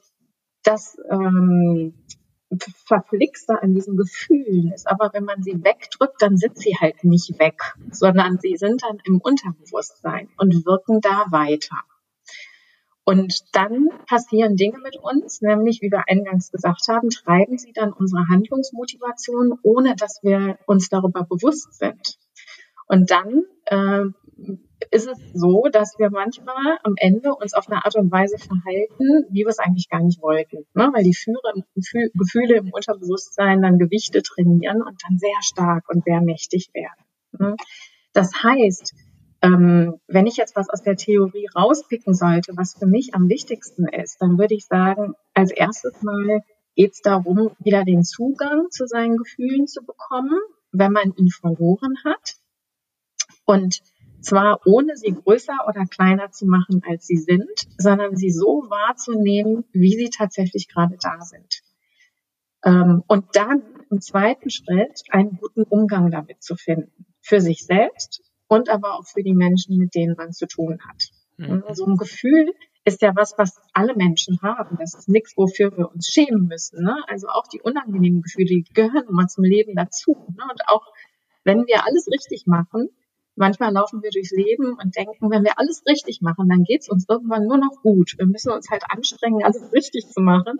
das 0.63 0.97
ähm, 1.09 1.93
Verflixte 2.85 3.61
an 3.61 3.73
diesen 3.73 3.95
Gefühlen 3.95 4.71
ist. 4.71 4.87
Aber 4.87 5.11
wenn 5.13 5.23
man 5.23 5.43
sie 5.43 5.63
wegdrückt, 5.63 6.21
dann 6.21 6.37
sind 6.37 6.57
sie 6.57 6.75
halt 6.79 7.03
nicht 7.03 7.37
weg, 7.39 7.61
sondern 7.91 8.39
sie 8.39 8.57
sind 8.57 8.83
dann 8.83 8.99
im 9.03 9.19
Unterbewusstsein 9.19 10.29
und 10.37 10.65
wirken 10.65 11.01
da 11.01 11.25
weiter. 11.29 11.77
Und 13.09 13.55
dann 13.55 13.89
passieren 14.05 14.55
Dinge 14.55 14.77
mit 14.83 14.95
uns, 14.95 15.41
nämlich, 15.41 15.81
wie 15.81 15.89
wir 15.89 16.03
eingangs 16.07 16.51
gesagt 16.51 16.87
haben, 16.89 17.09
treiben 17.09 17.57
sie 17.57 17.73
dann 17.73 17.91
unsere 17.91 18.27
Handlungsmotivation, 18.29 19.57
ohne 19.63 19.95
dass 19.95 20.19
wir 20.21 20.59
uns 20.67 20.89
darüber 20.89 21.23
bewusst 21.23 21.73
sind. 21.73 22.19
Und 22.85 23.09
dann 23.09 23.45
äh, 23.65 24.03
ist 24.91 25.07
es 25.07 25.17
so, 25.33 25.63
dass 25.71 25.95
wir 25.97 26.11
manchmal 26.11 26.77
am 26.83 26.93
Ende 26.97 27.33
uns 27.33 27.55
auf 27.55 27.67
eine 27.67 27.83
Art 27.83 27.95
und 27.95 28.11
Weise 28.11 28.37
verhalten, 28.37 29.25
wie 29.31 29.39
wir 29.39 29.47
es 29.47 29.57
eigentlich 29.57 29.89
gar 29.89 30.03
nicht 30.03 30.21
wollten. 30.21 30.67
Ne? 30.75 30.91
Weil 30.93 31.03
die 31.03 31.15
Führe, 31.15 31.65
Gefühle 32.13 32.57
im 32.57 32.71
Unterbewusstsein 32.71 33.63
dann 33.63 33.79
Gewichte 33.79 34.21
trainieren 34.21 34.83
und 34.83 35.01
dann 35.03 35.17
sehr 35.17 35.41
stark 35.41 35.89
und 35.89 36.03
sehr 36.03 36.21
mächtig 36.21 36.69
werden. 36.75 37.05
Ne? 37.31 37.55
Das 38.13 38.43
heißt, 38.43 38.93
ähm, 39.41 39.99
wenn 40.07 40.27
ich 40.27 40.37
jetzt 40.37 40.55
was 40.55 40.69
aus 40.69 40.81
der 40.81 40.97
Theorie 40.97 41.47
rauspicken 41.55 42.13
sollte, 42.13 42.53
was 42.55 42.75
für 42.75 42.87
mich 42.87 43.13
am 43.13 43.29
wichtigsten 43.29 43.87
ist, 43.87 44.21
dann 44.21 44.37
würde 44.37 44.55
ich 44.55 44.65
sagen, 44.65 45.13
als 45.33 45.51
erstes 45.51 46.01
mal 46.01 46.41
geht 46.75 46.93
es 46.93 47.01
darum, 47.01 47.51
wieder 47.59 47.85
den 47.85 48.03
Zugang 48.03 48.67
zu 48.69 48.85
seinen 48.85 49.17
Gefühlen 49.17 49.67
zu 49.67 49.85
bekommen, 49.85 50.39
wenn 50.71 50.91
man 50.91 51.13
ihn 51.15 51.29
verloren 51.29 51.95
hat. 52.03 52.35
Und 53.45 53.81
zwar 54.21 54.61
ohne 54.65 54.97
sie 54.97 55.13
größer 55.13 55.57
oder 55.67 55.85
kleiner 55.85 56.31
zu 56.31 56.45
machen, 56.45 56.81
als 56.87 57.07
sie 57.07 57.17
sind, 57.17 57.67
sondern 57.77 58.15
sie 58.15 58.31
so 58.31 58.65
wahrzunehmen, 58.69 59.63
wie 59.71 59.95
sie 59.95 60.09
tatsächlich 60.09 60.67
gerade 60.67 60.97
da 61.01 61.21
sind. 61.21 61.61
Ähm, 62.63 63.03
und 63.07 63.25
dann 63.33 63.63
im 63.89 64.01
zweiten 64.01 64.49
Schritt 64.49 65.03
einen 65.09 65.37
guten 65.37 65.63
Umgang 65.63 66.11
damit 66.11 66.43
zu 66.43 66.55
finden. 66.55 67.05
Für 67.21 67.41
sich 67.41 67.65
selbst 67.65 68.21
und 68.49 68.69
aber 68.69 68.95
auch 68.95 69.05
für 69.05 69.23
die 69.23 69.33
Menschen, 69.33 69.77
mit 69.77 69.95
denen 69.95 70.15
man 70.17 70.33
zu 70.33 70.45
tun 70.47 70.79
hat. 70.85 71.03
Mhm. 71.37 71.63
So 71.71 71.85
ein 71.85 71.95
Gefühl 71.95 72.53
ist 72.83 73.01
ja 73.01 73.15
was, 73.15 73.35
was 73.37 73.61
alle 73.73 73.95
Menschen 73.95 74.41
haben. 74.41 74.77
Das 74.79 74.95
ist 74.95 75.07
nichts, 75.07 75.37
wofür 75.37 75.75
wir 75.77 75.89
uns 75.89 76.07
schämen 76.07 76.47
müssen. 76.47 76.83
Ne? 76.83 76.95
Also 77.07 77.27
auch 77.27 77.47
die 77.47 77.61
unangenehmen 77.61 78.21
Gefühle, 78.21 78.47
die 78.47 78.65
gehören 78.73 79.07
immer 79.07 79.27
zum 79.27 79.45
Leben 79.45 79.75
dazu. 79.75 80.11
Ne? 80.35 80.43
Und 80.49 80.61
auch 80.67 80.85
wenn 81.45 81.67
wir 81.67 81.85
alles 81.85 82.07
richtig 82.11 82.45
machen, 82.45 82.89
Manchmal 83.39 83.71
laufen 83.71 84.03
wir 84.03 84.09
durchs 84.11 84.31
Leben 84.31 84.73
und 84.73 84.97
denken, 84.97 85.31
wenn 85.31 85.45
wir 85.45 85.57
alles 85.57 85.83
richtig 85.87 86.19
machen, 86.19 86.49
dann 86.49 86.65
geht's 86.65 86.89
uns 86.89 87.05
irgendwann 87.07 87.45
nur 87.45 87.57
noch 87.57 87.81
gut. 87.81 88.15
Wir 88.17 88.25
müssen 88.25 88.51
uns 88.51 88.69
halt 88.69 88.83
anstrengen, 88.89 89.45
alles 89.45 89.71
richtig 89.71 90.09
zu 90.09 90.19
machen. 90.19 90.59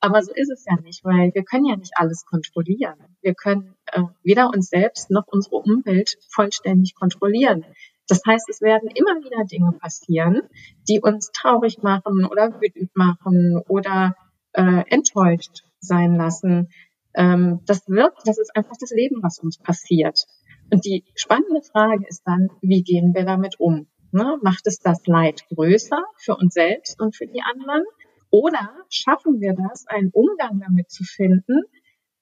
Aber 0.00 0.22
so 0.22 0.32
ist 0.32 0.50
es 0.50 0.64
ja 0.64 0.76
nicht, 0.80 1.04
weil 1.04 1.32
wir 1.34 1.42
können 1.42 1.64
ja 1.66 1.76
nicht 1.76 1.92
alles 1.96 2.24
kontrollieren. 2.24 2.98
Wir 3.20 3.34
können 3.34 3.74
äh, 3.86 4.02
weder 4.22 4.50
uns 4.50 4.68
selbst 4.68 5.10
noch 5.10 5.26
unsere 5.26 5.56
Umwelt 5.56 6.16
vollständig 6.30 6.94
kontrollieren. 6.94 7.64
Das 8.06 8.22
heißt, 8.26 8.48
es 8.48 8.60
werden 8.62 8.88
immer 8.94 9.16
wieder 9.22 9.44
Dinge 9.44 9.72
passieren, 9.72 10.42
die 10.88 11.00
uns 11.00 11.30
traurig 11.32 11.82
machen 11.82 12.24
oder 12.24 12.60
wütend 12.60 12.94
machen 12.94 13.60
oder 13.68 14.14
äh, 14.52 14.84
enttäuscht 14.88 15.64
sein 15.80 16.14
lassen. 16.16 16.70
Ähm, 17.14 17.60
das 17.66 17.88
wird, 17.88 18.14
das 18.24 18.38
ist 18.38 18.54
einfach 18.56 18.76
das 18.80 18.90
Leben, 18.90 19.22
was 19.22 19.40
uns 19.40 19.58
passiert. 19.58 20.26
Und 20.70 20.84
die 20.84 21.04
spannende 21.16 21.62
Frage 21.62 22.06
ist 22.08 22.22
dann, 22.24 22.48
wie 22.62 22.82
gehen 22.82 23.14
wir 23.14 23.24
damit 23.24 23.58
um? 23.58 23.88
Ne? 24.10 24.38
Macht 24.42 24.66
es 24.66 24.78
das 24.78 25.06
Leid 25.06 25.44
größer 25.54 26.02
für 26.16 26.36
uns 26.36 26.54
selbst 26.54 27.00
und 27.00 27.14
für 27.14 27.26
die 27.26 27.42
anderen? 27.42 27.84
Oder 28.30 28.70
schaffen 28.90 29.40
wir 29.40 29.54
das, 29.54 29.86
einen 29.86 30.10
Umgang 30.10 30.60
damit 30.60 30.90
zu 30.90 31.04
finden, 31.04 31.62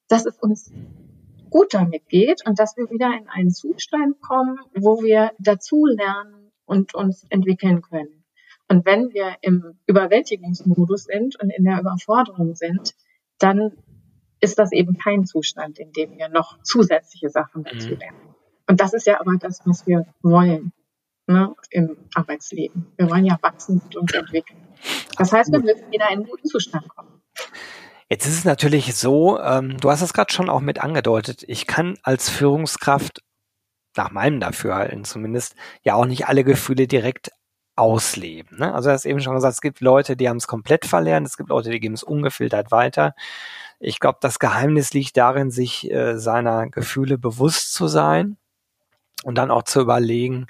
dass 0.09 0.27
es 0.27 0.39
uns 0.39 0.73
gut 1.51 1.75
damit 1.75 2.09
geht 2.09 2.47
und 2.47 2.59
dass 2.59 2.77
wir 2.77 2.91
wieder 2.91 3.13
in 3.17 3.29
einen 3.29 3.51
Zustand 3.51 4.21
kommen, 4.21 4.59
wo 4.75 5.03
wir 5.03 5.33
dazu 5.39 5.87
lernen 5.87 6.53
und 6.65 6.95
uns 6.95 7.25
entwickeln 7.31 7.83
können. 7.83 8.25
Und 8.69 8.85
wenn 8.85 9.13
wir 9.13 9.37
im 9.43 9.79
Überwältigungsmodus 9.87 11.05
sind 11.05 11.41
und 11.41 11.51
in 11.51 11.65
der 11.65 11.81
Überforderung 11.81 12.55
sind, 12.55 12.95
dann 13.39 13.73
ist 14.41 14.59
das 14.59 14.73
eben 14.73 14.99
kein 14.99 15.25
Zustand, 15.25 15.79
in 15.79 15.93
dem 15.93 16.19
wir 16.19 16.29
noch 16.29 16.61
zusätzliche 16.63 17.31
Sachen 17.31 17.65
dazu 17.65 17.91
mhm. 17.91 17.99
lernen. 17.99 18.35
Und 18.69 18.81
das 18.81 18.93
ist 18.93 19.07
ja 19.07 19.21
aber 19.21 19.37
das, 19.39 19.63
was 19.65 19.87
wir 19.87 20.07
wollen 20.23 20.73
ne, 21.27 21.55
im 21.71 21.97
Arbeitsleben. 22.15 22.87
Wir 22.97 23.09
wollen 23.09 23.25
ja 23.25 23.39
wachsen 23.41 23.81
und 23.81 23.97
uns 23.97 24.13
entwickeln. 24.13 24.66
Das 25.19 25.33
heißt, 25.33 25.53
wir 25.53 25.61
müssen 25.61 25.91
wieder 25.91 26.07
in 26.07 26.19
einen 26.19 26.25
guten 26.25 26.47
Zustand 26.47 26.89
kommen. 26.89 27.23
Jetzt 28.09 28.27
ist 28.27 28.39
es 28.39 28.45
natürlich 28.45 28.95
so, 28.95 29.41
ähm, 29.41 29.79
du 29.79 29.91
hast 29.91 30.03
es 30.03 30.13
gerade 30.13 30.33
schon 30.33 30.49
auch 30.49 30.61
mit 30.61 30.81
angedeutet, 30.81 31.45
ich 31.47 31.67
kann 31.67 31.99
als 32.03 32.31
Führungskraft, 32.31 33.23
nach 33.97 34.11
meinem 34.11 34.41
Dafürhalten 34.41 35.05
zumindest, 35.05 35.57
ja 35.83 35.95
auch 35.95 36.05
nicht 36.05 36.29
alle 36.29 36.45
Gefühle 36.45 36.87
direkt 36.87 37.31
ausleben. 37.77 38.59
Ne? 38.59 38.73
Also 38.75 38.89
du 38.89 38.95
hast 38.95 39.07
eben 39.07 39.21
schon 39.21 39.35
gesagt, 39.35 39.55
es 39.55 39.61
gibt 39.61 39.81
Leute, 39.81 40.17
die 40.17 40.29
haben 40.29 40.37
es 40.39 40.47
komplett 40.47 40.87
verlernt, 40.87 41.27
es 41.27 41.37
gibt 41.37 41.51
Leute, 41.51 41.71
die 41.71 41.81
geben 41.81 41.95
es 41.95 42.03
ungefiltert 42.03 42.71
weiter. 42.71 43.15
Ich 43.79 44.01
glaube, 44.01 44.19
das 44.21 44.39
Geheimnis 44.39 44.93
liegt 44.95 45.17
darin, 45.17 45.51
sich 45.51 45.91
äh, 45.91 46.19
seiner 46.19 46.69
Gefühle 46.69 47.19
bewusst 47.19 47.75
zu 47.75 47.89
sein 47.89 48.39
und 49.25 49.37
dann 49.37 49.51
auch 49.51 49.65
zu 49.65 49.81
überlegen, 49.81 50.47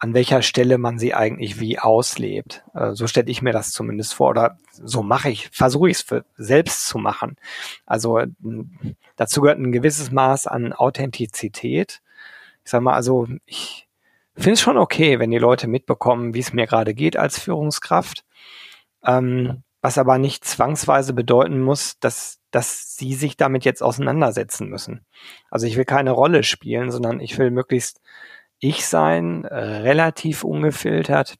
an 0.00 0.14
welcher 0.14 0.40
Stelle 0.40 0.78
man 0.78 0.98
sie 0.98 1.14
eigentlich 1.14 1.60
wie 1.60 1.78
auslebt. 1.78 2.64
Äh, 2.74 2.92
so 2.94 3.06
stelle 3.06 3.30
ich 3.30 3.42
mir 3.42 3.52
das 3.52 3.70
zumindest 3.70 4.14
vor 4.14 4.30
oder 4.30 4.58
so 4.72 5.02
mache 5.02 5.30
ich, 5.30 5.50
versuche 5.52 5.90
ich 5.90 5.98
es 5.98 6.02
für 6.02 6.24
selbst 6.36 6.88
zu 6.88 6.98
machen. 6.98 7.36
Also 7.84 8.22
dazu 9.16 9.42
gehört 9.42 9.58
ein 9.58 9.72
gewisses 9.72 10.10
Maß 10.10 10.46
an 10.46 10.72
Authentizität. 10.72 12.00
Ich 12.64 12.70
sage 12.70 12.82
mal, 12.82 12.94
also 12.94 13.28
ich 13.44 13.86
finde 14.34 14.54
es 14.54 14.60
schon 14.62 14.78
okay, 14.78 15.18
wenn 15.18 15.30
die 15.30 15.38
Leute 15.38 15.68
mitbekommen, 15.68 16.32
wie 16.32 16.40
es 16.40 16.54
mir 16.54 16.66
gerade 16.66 16.94
geht 16.94 17.18
als 17.18 17.38
Führungskraft. 17.38 18.24
Ähm, 19.04 19.62
was 19.82 19.98
aber 19.98 20.18
nicht 20.18 20.44
zwangsweise 20.44 21.12
bedeuten 21.12 21.60
muss, 21.60 21.98
dass, 22.00 22.38
dass 22.50 22.96
sie 22.96 23.14
sich 23.14 23.36
damit 23.36 23.64
jetzt 23.64 23.82
auseinandersetzen 23.82 24.68
müssen. 24.68 25.06
Also 25.50 25.66
ich 25.66 25.76
will 25.76 25.86
keine 25.86 26.10
Rolle 26.10 26.42
spielen, 26.42 26.90
sondern 26.90 27.20
ich 27.20 27.38
will 27.38 27.50
möglichst 27.50 28.00
ich 28.60 28.86
sein, 28.86 29.44
äh, 29.44 29.56
relativ 29.56 30.44
ungefiltert, 30.44 31.36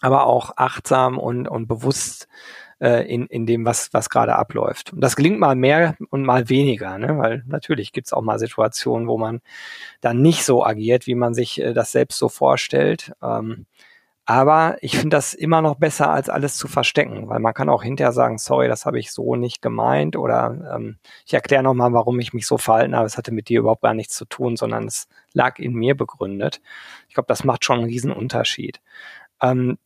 aber 0.00 0.26
auch 0.26 0.52
achtsam 0.56 1.18
und, 1.18 1.48
und 1.48 1.66
bewusst 1.66 2.28
äh, 2.80 3.10
in, 3.10 3.26
in 3.26 3.46
dem, 3.46 3.64
was, 3.64 3.92
was 3.92 4.10
gerade 4.10 4.36
abläuft. 4.36 4.92
Und 4.92 5.00
das 5.00 5.16
gelingt 5.16 5.40
mal 5.40 5.56
mehr 5.56 5.96
und 6.10 6.24
mal 6.24 6.48
weniger, 6.48 6.98
ne? 6.98 7.16
weil 7.18 7.42
natürlich 7.46 7.92
gibt's 7.92 8.12
auch 8.12 8.22
mal 8.22 8.38
Situationen, 8.38 9.08
wo 9.08 9.16
man 9.16 9.40
dann 10.00 10.20
nicht 10.20 10.44
so 10.44 10.64
agiert, 10.64 11.06
wie 11.06 11.14
man 11.14 11.34
sich 11.34 11.60
äh, 11.60 11.72
das 11.72 11.92
selbst 11.92 12.18
so 12.18 12.28
vorstellt. 12.28 13.12
Ähm, 13.22 13.66
aber 14.26 14.78
ich 14.80 14.96
finde 14.96 15.16
das 15.16 15.34
immer 15.34 15.60
noch 15.60 15.74
besser, 15.76 16.10
als 16.10 16.30
alles 16.30 16.56
zu 16.56 16.66
verstecken, 16.66 17.28
weil 17.28 17.40
man 17.40 17.52
kann 17.52 17.68
auch 17.68 17.82
hinterher 17.82 18.12
sagen, 18.12 18.38
sorry, 18.38 18.68
das 18.68 18.86
habe 18.86 18.98
ich 18.98 19.12
so 19.12 19.36
nicht 19.36 19.60
gemeint 19.60 20.16
oder 20.16 20.74
ähm, 20.74 20.98
ich 21.26 21.34
erkläre 21.34 21.62
nochmal, 21.62 21.92
warum 21.92 22.18
ich 22.20 22.32
mich 22.32 22.46
so 22.46 22.56
verhalten 22.56 22.96
habe. 22.96 23.06
Es 23.06 23.18
hatte 23.18 23.32
mit 23.32 23.48
dir 23.50 23.60
überhaupt 23.60 23.82
gar 23.82 23.92
nichts 23.92 24.16
zu 24.16 24.24
tun, 24.24 24.56
sondern 24.56 24.86
es 24.86 25.08
lag 25.34 25.58
in 25.58 25.74
mir 25.74 25.94
begründet. 25.94 26.62
Ich 27.08 27.14
glaube, 27.14 27.26
das 27.28 27.44
macht 27.44 27.64
schon 27.64 27.80
einen 27.80 27.88
riesen 27.88 28.12
Unterschied. 28.12 28.80
Ähm, 29.42 29.78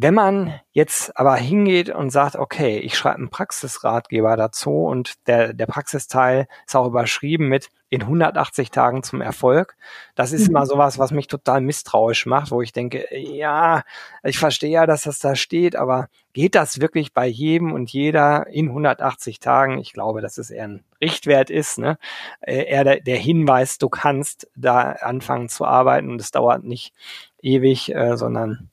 wenn 0.00 0.14
man 0.14 0.54
jetzt 0.70 1.18
aber 1.18 1.34
hingeht 1.34 1.90
und 1.90 2.10
sagt, 2.10 2.36
okay, 2.36 2.78
ich 2.78 2.96
schreibe 2.96 3.16
einen 3.16 3.30
Praxisratgeber 3.30 4.36
dazu 4.36 4.84
und 4.84 5.14
der, 5.26 5.52
der 5.52 5.66
Praxisteil 5.66 6.46
ist 6.64 6.76
auch 6.76 6.86
überschrieben 6.86 7.48
mit 7.48 7.68
in 7.88 8.02
180 8.02 8.70
Tagen 8.70 9.02
zum 9.02 9.20
Erfolg. 9.20 9.76
Das 10.14 10.30
ist 10.30 10.42
mhm. 10.42 10.50
immer 10.50 10.66
sowas, 10.66 11.00
was 11.00 11.10
mich 11.10 11.26
total 11.26 11.62
misstrauisch 11.62 12.26
macht, 12.26 12.52
wo 12.52 12.62
ich 12.62 12.72
denke, 12.72 13.06
ja, 13.10 13.82
ich 14.22 14.38
verstehe 14.38 14.70
ja, 14.70 14.86
dass 14.86 15.02
das 15.02 15.18
da 15.18 15.34
steht, 15.34 15.74
aber 15.74 16.08
geht 16.32 16.54
das 16.54 16.80
wirklich 16.80 17.12
bei 17.12 17.26
jedem 17.26 17.72
und 17.72 17.90
jeder 17.90 18.46
in 18.46 18.68
180 18.68 19.40
Tagen? 19.40 19.78
Ich 19.78 19.92
glaube, 19.92 20.20
dass 20.20 20.38
es 20.38 20.50
eher 20.50 20.68
ein 20.68 20.84
Richtwert 21.00 21.50
ist, 21.50 21.76
ne? 21.76 21.98
Äh, 22.40 22.66
eher 22.66 22.84
der, 22.84 23.00
der 23.00 23.16
Hinweis, 23.16 23.78
du 23.78 23.88
kannst 23.88 24.48
da 24.54 24.92
anfangen 24.92 25.48
zu 25.48 25.64
arbeiten 25.64 26.08
und 26.08 26.20
es 26.20 26.30
dauert 26.30 26.62
nicht 26.62 26.94
ewig, 27.42 27.92
äh, 27.92 28.16
sondern 28.16 28.70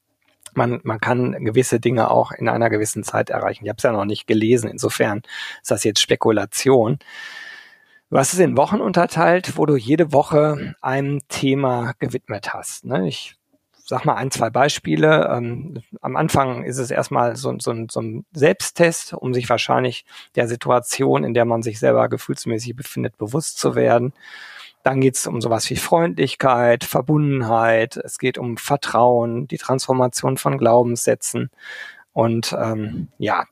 man, 0.57 0.79
man 0.83 0.99
kann 0.99 1.43
gewisse 1.43 1.79
Dinge 1.79 2.11
auch 2.11 2.31
in 2.31 2.49
einer 2.49 2.69
gewissen 2.69 3.03
Zeit 3.03 3.29
erreichen. 3.29 3.65
Ich 3.65 3.69
habe 3.69 3.77
es 3.77 3.83
ja 3.83 3.91
noch 3.91 4.05
nicht 4.05 4.27
gelesen, 4.27 4.69
insofern 4.69 5.21
ist 5.61 5.71
das 5.71 5.83
jetzt 5.83 6.01
Spekulation. 6.01 6.99
Hast 8.11 8.33
es 8.33 8.39
in 8.39 8.55
Wochen 8.55 8.79
unterteilt, 8.79 9.57
wo 9.57 9.65
du 9.65 9.75
jede 9.75 10.13
Woche 10.13 10.75
einem 10.81 11.27
Thema 11.27 11.93
gewidmet 11.99 12.53
hast. 12.53 12.85
Ne? 12.85 13.07
Ich 13.07 13.35
sag 13.85 14.05
mal 14.05 14.15
ein, 14.15 14.31
zwei 14.31 14.49
Beispiele. 14.49 15.29
Ähm, 15.31 15.81
am 16.01 16.15
Anfang 16.15 16.63
ist 16.63 16.77
es 16.77 16.91
erstmal 16.91 17.35
so, 17.35 17.53
so, 17.59 17.73
so 17.89 18.01
ein 18.01 18.25
Selbsttest, 18.33 19.13
um 19.13 19.33
sich 19.33 19.49
wahrscheinlich 19.49 20.05
der 20.35 20.47
Situation, 20.47 21.23
in 21.23 21.33
der 21.33 21.45
man 21.45 21.61
sich 21.61 21.79
selber 21.79 22.09
gefühlsmäßig 22.09 22.75
befindet, 22.75 23.17
bewusst 23.17 23.59
zu 23.59 23.75
werden. 23.75 24.13
Dann 24.85 25.01
geht 25.01 25.15
es 25.15 25.25
um 25.25 25.41
sowas 25.41 25.67
wie 25.71 25.77
Freundlichkeit, 25.77 26.83
Verbundenheit, 26.83 27.97
es 27.97 28.19
geht 28.19 28.37
um 28.37 28.55
Vertrauen, 28.55 29.47
die 29.47 29.57
Transformation 29.57 30.37
von 30.37 30.59
Glaubenssätzen. 30.59 31.49
Und 32.13 32.55
ähm, 32.55 33.07
ja, 33.17 33.45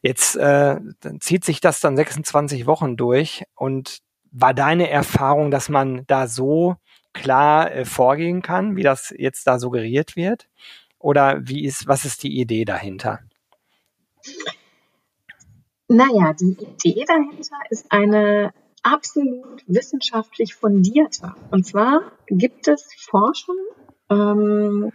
jetzt 0.00 0.36
äh, 0.36 0.80
zieht 1.20 1.44
sich 1.44 1.60
das 1.60 1.80
dann 1.80 1.94
26 1.94 2.64
Wochen 2.66 2.96
durch. 2.96 3.44
Und 3.54 3.98
war 4.30 4.54
deine 4.54 4.88
Erfahrung, 4.88 5.50
dass 5.50 5.68
man 5.68 6.04
da 6.06 6.26
so 6.26 6.76
klar 7.12 7.70
äh, 7.70 7.84
vorgehen 7.84 8.40
kann, 8.40 8.74
wie 8.76 8.82
das 8.82 9.12
jetzt 9.14 9.46
da 9.46 9.58
suggeriert 9.58 10.16
wird? 10.16 10.48
Oder 10.98 11.46
wie 11.46 11.66
ist, 11.66 11.86
was 11.86 12.06
ist 12.06 12.22
die 12.22 12.40
Idee 12.40 12.64
dahinter? 12.64 13.20
Naja, 15.88 16.32
die 16.32 16.56
Idee 16.82 17.04
dahinter 17.06 17.58
ist 17.68 17.92
eine 17.92 18.54
absolut 18.82 19.62
wissenschaftlich 19.66 20.54
fundierte. 20.54 21.34
Und 21.50 21.66
zwar 21.66 22.12
gibt 22.26 22.68
es 22.68 22.88
Forschung, 22.98 23.56
ähm, 24.10 24.92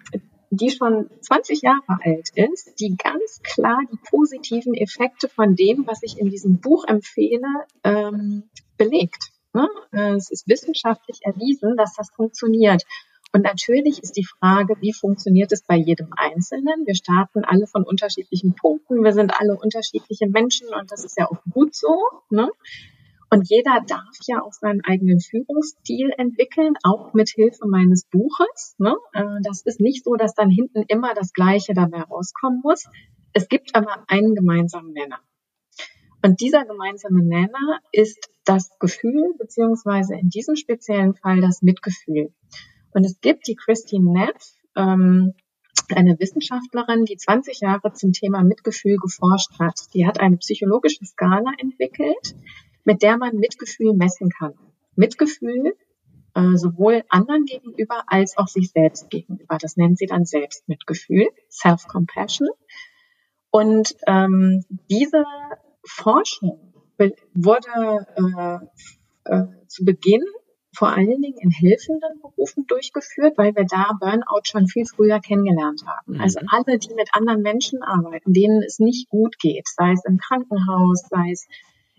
die 0.49 0.69
schon 0.69 1.09
20 1.21 1.61
Jahre 1.61 1.99
alt 2.03 2.29
ist, 2.35 2.79
die 2.79 2.95
ganz 2.95 3.41
klar 3.43 3.79
die 3.91 3.97
positiven 4.09 4.75
Effekte 4.75 5.27
von 5.27 5.55
dem, 5.55 5.87
was 5.87 6.03
ich 6.03 6.19
in 6.19 6.29
diesem 6.29 6.59
Buch 6.59 6.85
empfehle, 6.87 7.65
ähm, 7.83 8.43
belegt. 8.77 9.31
Ne? 9.53 9.67
Es 9.91 10.31
ist 10.31 10.47
wissenschaftlich 10.47 11.19
erwiesen, 11.23 11.75
dass 11.77 11.95
das 11.95 12.09
funktioniert. 12.11 12.83
Und 13.35 13.41
natürlich 13.41 14.01
ist 14.03 14.15
die 14.15 14.25
Frage, 14.25 14.75
wie 14.79 14.93
funktioniert 14.93 15.51
es 15.51 15.63
bei 15.63 15.75
jedem 15.75 16.09
Einzelnen? 16.15 16.85
Wir 16.85 16.93
starten 16.93 17.43
alle 17.43 17.65
von 17.65 17.83
unterschiedlichen 17.83 18.53
Punkten. 18.53 19.03
Wir 19.03 19.13
sind 19.13 19.33
alle 19.39 19.57
unterschiedliche 19.57 20.27
Menschen 20.27 20.67
und 20.67 20.91
das 20.91 21.03
ist 21.03 21.17
ja 21.17 21.29
auch 21.29 21.41
gut 21.51 21.73
so. 21.73 21.99
Ne? 22.29 22.51
Und 23.33 23.49
jeder 23.49 23.81
darf 23.87 24.15
ja 24.27 24.43
auch 24.43 24.53
seinen 24.53 24.81
eigenen 24.81 25.19
Führungsstil 25.19 26.11
entwickeln, 26.19 26.75
auch 26.83 27.15
mit 27.15 27.29
Hilfe 27.29 27.67
meines 27.67 28.05
Buches. 28.05 28.75
Ne? 28.77 28.95
Äh, 29.13 29.23
das 29.41 29.63
ist 29.63 29.79
nicht 29.79 30.03
so, 30.03 30.13
dass 30.13 30.35
dann 30.35 30.51
hinten 30.51 30.83
immer 30.87 31.15
das 31.15 31.33
Gleiche 31.33 31.73
dabei 31.73 32.01
rauskommen 32.01 32.61
muss. 32.63 32.85
Es 33.33 33.49
gibt 33.49 33.73
aber 33.73 34.05
einen 34.07 34.35
gemeinsamen 34.35 34.93
Nenner. 34.93 35.19
Und 36.21 36.41
dieser 36.41 36.63
gemeinsame 36.63 37.23
Nenner 37.23 37.79
ist 37.91 38.29
das 38.45 38.77
Gefühl, 38.77 39.33
beziehungsweise 39.39 40.13
in 40.13 40.29
diesem 40.29 40.55
speziellen 40.55 41.15
Fall 41.15 41.41
das 41.41 41.63
Mitgefühl. 41.63 42.31
Und 42.91 43.03
es 43.03 43.19
gibt 43.19 43.47
die 43.47 43.55
Christine 43.55 44.11
Neff, 44.11 44.53
ähm, 44.75 45.33
eine 45.89 46.19
Wissenschaftlerin, 46.19 47.05
die 47.05 47.17
20 47.17 47.61
Jahre 47.61 47.93
zum 47.93 48.11
Thema 48.11 48.43
Mitgefühl 48.43 48.97
geforscht 48.97 49.57
hat. 49.59 49.91
Die 49.95 50.05
hat 50.05 50.19
eine 50.19 50.37
psychologische 50.37 51.03
Skala 51.03 51.51
entwickelt, 51.57 52.35
mit 52.83 53.01
der 53.01 53.17
man 53.17 53.37
Mitgefühl 53.37 53.93
messen 53.93 54.29
kann. 54.29 54.53
Mitgefühl 54.95 55.73
äh, 56.35 56.55
sowohl 56.55 57.03
anderen 57.09 57.45
gegenüber 57.45 58.03
als 58.07 58.37
auch 58.37 58.47
sich 58.47 58.71
selbst 58.71 59.09
gegenüber. 59.09 59.57
Das 59.59 59.77
nennt 59.77 59.97
sie 59.97 60.07
dann 60.07 60.25
Selbstmitgefühl, 60.25 61.27
Self-Compassion. 61.49 62.49
Und 63.51 63.95
ähm, 64.07 64.65
diese 64.89 65.25
Forschung 65.85 66.73
wurde 67.33 68.07
äh, 68.15 69.31
äh, 69.31 69.45
zu 69.67 69.85
Beginn 69.85 70.23
vor 70.75 70.89
allen 70.89 71.21
Dingen 71.21 71.37
in 71.39 71.51
helfenden 71.51 72.19
Berufen 72.19 72.65
durchgeführt, 72.65 73.37
weil 73.37 73.55
wir 73.55 73.65
da 73.65 73.91
Burnout 73.99 74.41
schon 74.45 74.67
viel 74.67 74.85
früher 74.85 75.19
kennengelernt 75.19 75.83
haben. 75.85 76.13
Mhm. 76.15 76.21
Also 76.21 76.39
alle, 76.47 76.79
die 76.79 76.95
mit 76.95 77.09
anderen 77.13 77.43
Menschen 77.43 77.83
arbeiten, 77.83 78.33
denen 78.33 78.63
es 78.63 78.79
nicht 78.79 79.07
gut 79.09 79.37
geht, 79.37 79.67
sei 79.67 79.91
es 79.91 80.03
im 80.05 80.17
Krankenhaus, 80.17 81.03
sei 81.09 81.31
es 81.31 81.47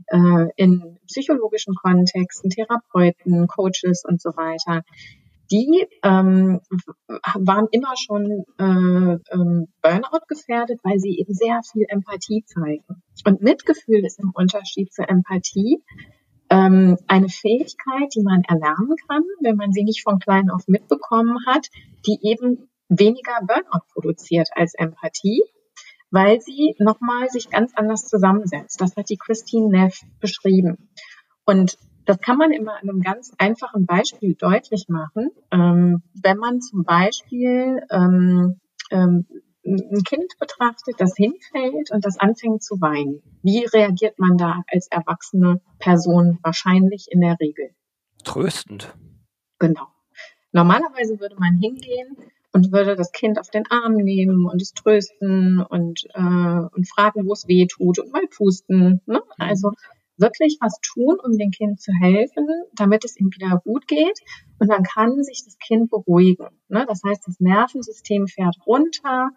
äh, 0.07 0.47
in 0.57 0.99
psychologischen 1.07 1.75
Kontexten, 1.75 2.51
Therapeuten, 2.51 3.47
Coaches 3.47 4.05
und 4.05 4.21
so 4.21 4.31
weiter, 4.31 4.83
die 5.51 5.87
ähm, 6.03 6.61
waren 7.35 7.69
immer 7.71 7.95
schon 7.97 8.45
äh, 8.59 9.35
ähm, 9.35 9.69
Burnout 9.83 10.27
gefährdet, 10.27 10.81
weil 10.83 10.99
sie 10.99 11.19
eben 11.19 11.35
sehr 11.35 11.61
viel 11.71 11.85
Empathie 11.89 12.45
zeigen. 12.47 13.03
Und 13.27 13.43
Mitgefühl 13.43 14.05
ist 14.05 14.21
im 14.21 14.33
Unterschied 14.35 14.93
zur 14.93 15.09
Empathie 15.09 15.83
ähm, 16.51 16.97
eine 17.07 17.29
Fähigkeit, 17.29 18.15
die 18.15 18.23
man 18.23 18.43
erlernen 18.43 18.97
kann, 19.09 19.23
wenn 19.41 19.57
man 19.57 19.73
sie 19.73 19.85
nicht 19.85 20.03
von 20.03 20.19
klein 20.19 20.51
auf 20.51 20.67
mitbekommen 20.67 21.39
hat, 21.47 21.69
die 22.07 22.19
eben 22.23 22.69
weniger 22.89 23.41
Burnout 23.47 23.87
produziert 23.93 24.49
als 24.55 24.75
Empathie 24.75 25.43
weil 26.15 26.41
sie 26.41 26.77
nochmal 26.79 27.29
sich 27.29 27.51
ganz 27.51 27.73
anders 27.75 28.07
zusammensetzt. 28.07 28.81
Das 28.81 28.97
hat 28.97 29.11
die 29.11 29.17
Christine 29.17 29.69
Neff 29.69 30.01
beschrieben. 30.21 30.89
Und 31.45 31.77
das 32.07 32.21
kann 32.21 32.39
man 32.39 32.53
immer 32.53 32.75
an 32.75 32.89
einem 32.89 33.01
ganz 33.01 33.33
einfachen 33.37 33.85
Beispiel 33.85 34.37
deutlich 34.37 34.87
machen. 34.89 35.31
Ähm, 35.51 36.03
wenn 36.23 36.39
man 36.39 36.61
zum 36.61 36.85
Beispiel 36.85 37.81
ähm, 37.91 38.61
ähm, 38.93 39.27
ein 39.67 40.03
Kind 40.05 40.39
betrachtet, 40.39 41.01
das 41.01 41.17
hinfällt 41.17 41.91
und 41.91 42.05
das 42.05 42.21
anfängt 42.21 42.63
zu 42.63 42.81
weinen. 42.81 43.21
Wie 43.43 43.65
reagiert 43.65 44.21
man 44.21 44.37
da 44.37 44.63
als 44.69 44.87
erwachsene 44.89 45.63
Person 45.81 46.39
wahrscheinlich 46.43 47.09
in 47.11 47.23
der 47.23 47.41
Regel? 47.41 47.71
Tröstend. 48.23 48.95
Genau. 49.59 49.89
Normalerweise 50.53 51.19
würde 51.19 51.35
man 51.41 51.57
hingehen 51.57 52.17
und 52.55 52.73
würde 52.73 52.95
das 52.95 53.11
Kind 53.11 53.39
auf 53.41 53.51
den 53.51 53.65
Arm 53.69 53.97
nehmen 53.97 54.47
und 54.47 54.63
es 54.63 54.73
trösten 54.73 55.61
und, 55.61 56.05
äh, 56.15 56.21
und 56.21 56.89
fragen, 56.89 57.27
wo 57.27 57.33
es 57.33 57.49
weh 57.49 57.67
tut 57.67 57.99
und 57.99 58.13
mal 58.13 58.27
pusten. 58.29 59.03
Ne? 59.07 59.19
Mhm. 59.19 59.21
Also 59.39 59.73
wirklich 60.17 60.59
was 60.61 60.79
tun, 60.81 61.17
um 61.23 61.37
dem 61.37 61.51
Kind 61.51 61.81
zu 61.81 61.91
helfen, 62.01 62.47
damit 62.77 63.05
es 63.05 63.19
ihm 63.19 63.31
wieder 63.35 63.61
gut 63.65 63.89
geht. 63.89 64.21
Und 64.61 64.69
dann 64.69 64.85
kann 64.85 65.25
sich 65.25 65.43
das 65.45 65.59
Kind 65.59 65.91
beruhigen. 65.91 66.47
Ne? 66.69 66.87
Das 66.89 67.03
heißt, 67.05 67.27
das 67.27 67.41
Nervensystem 67.41 68.29
fährt 68.29 68.57
runter 68.65 69.31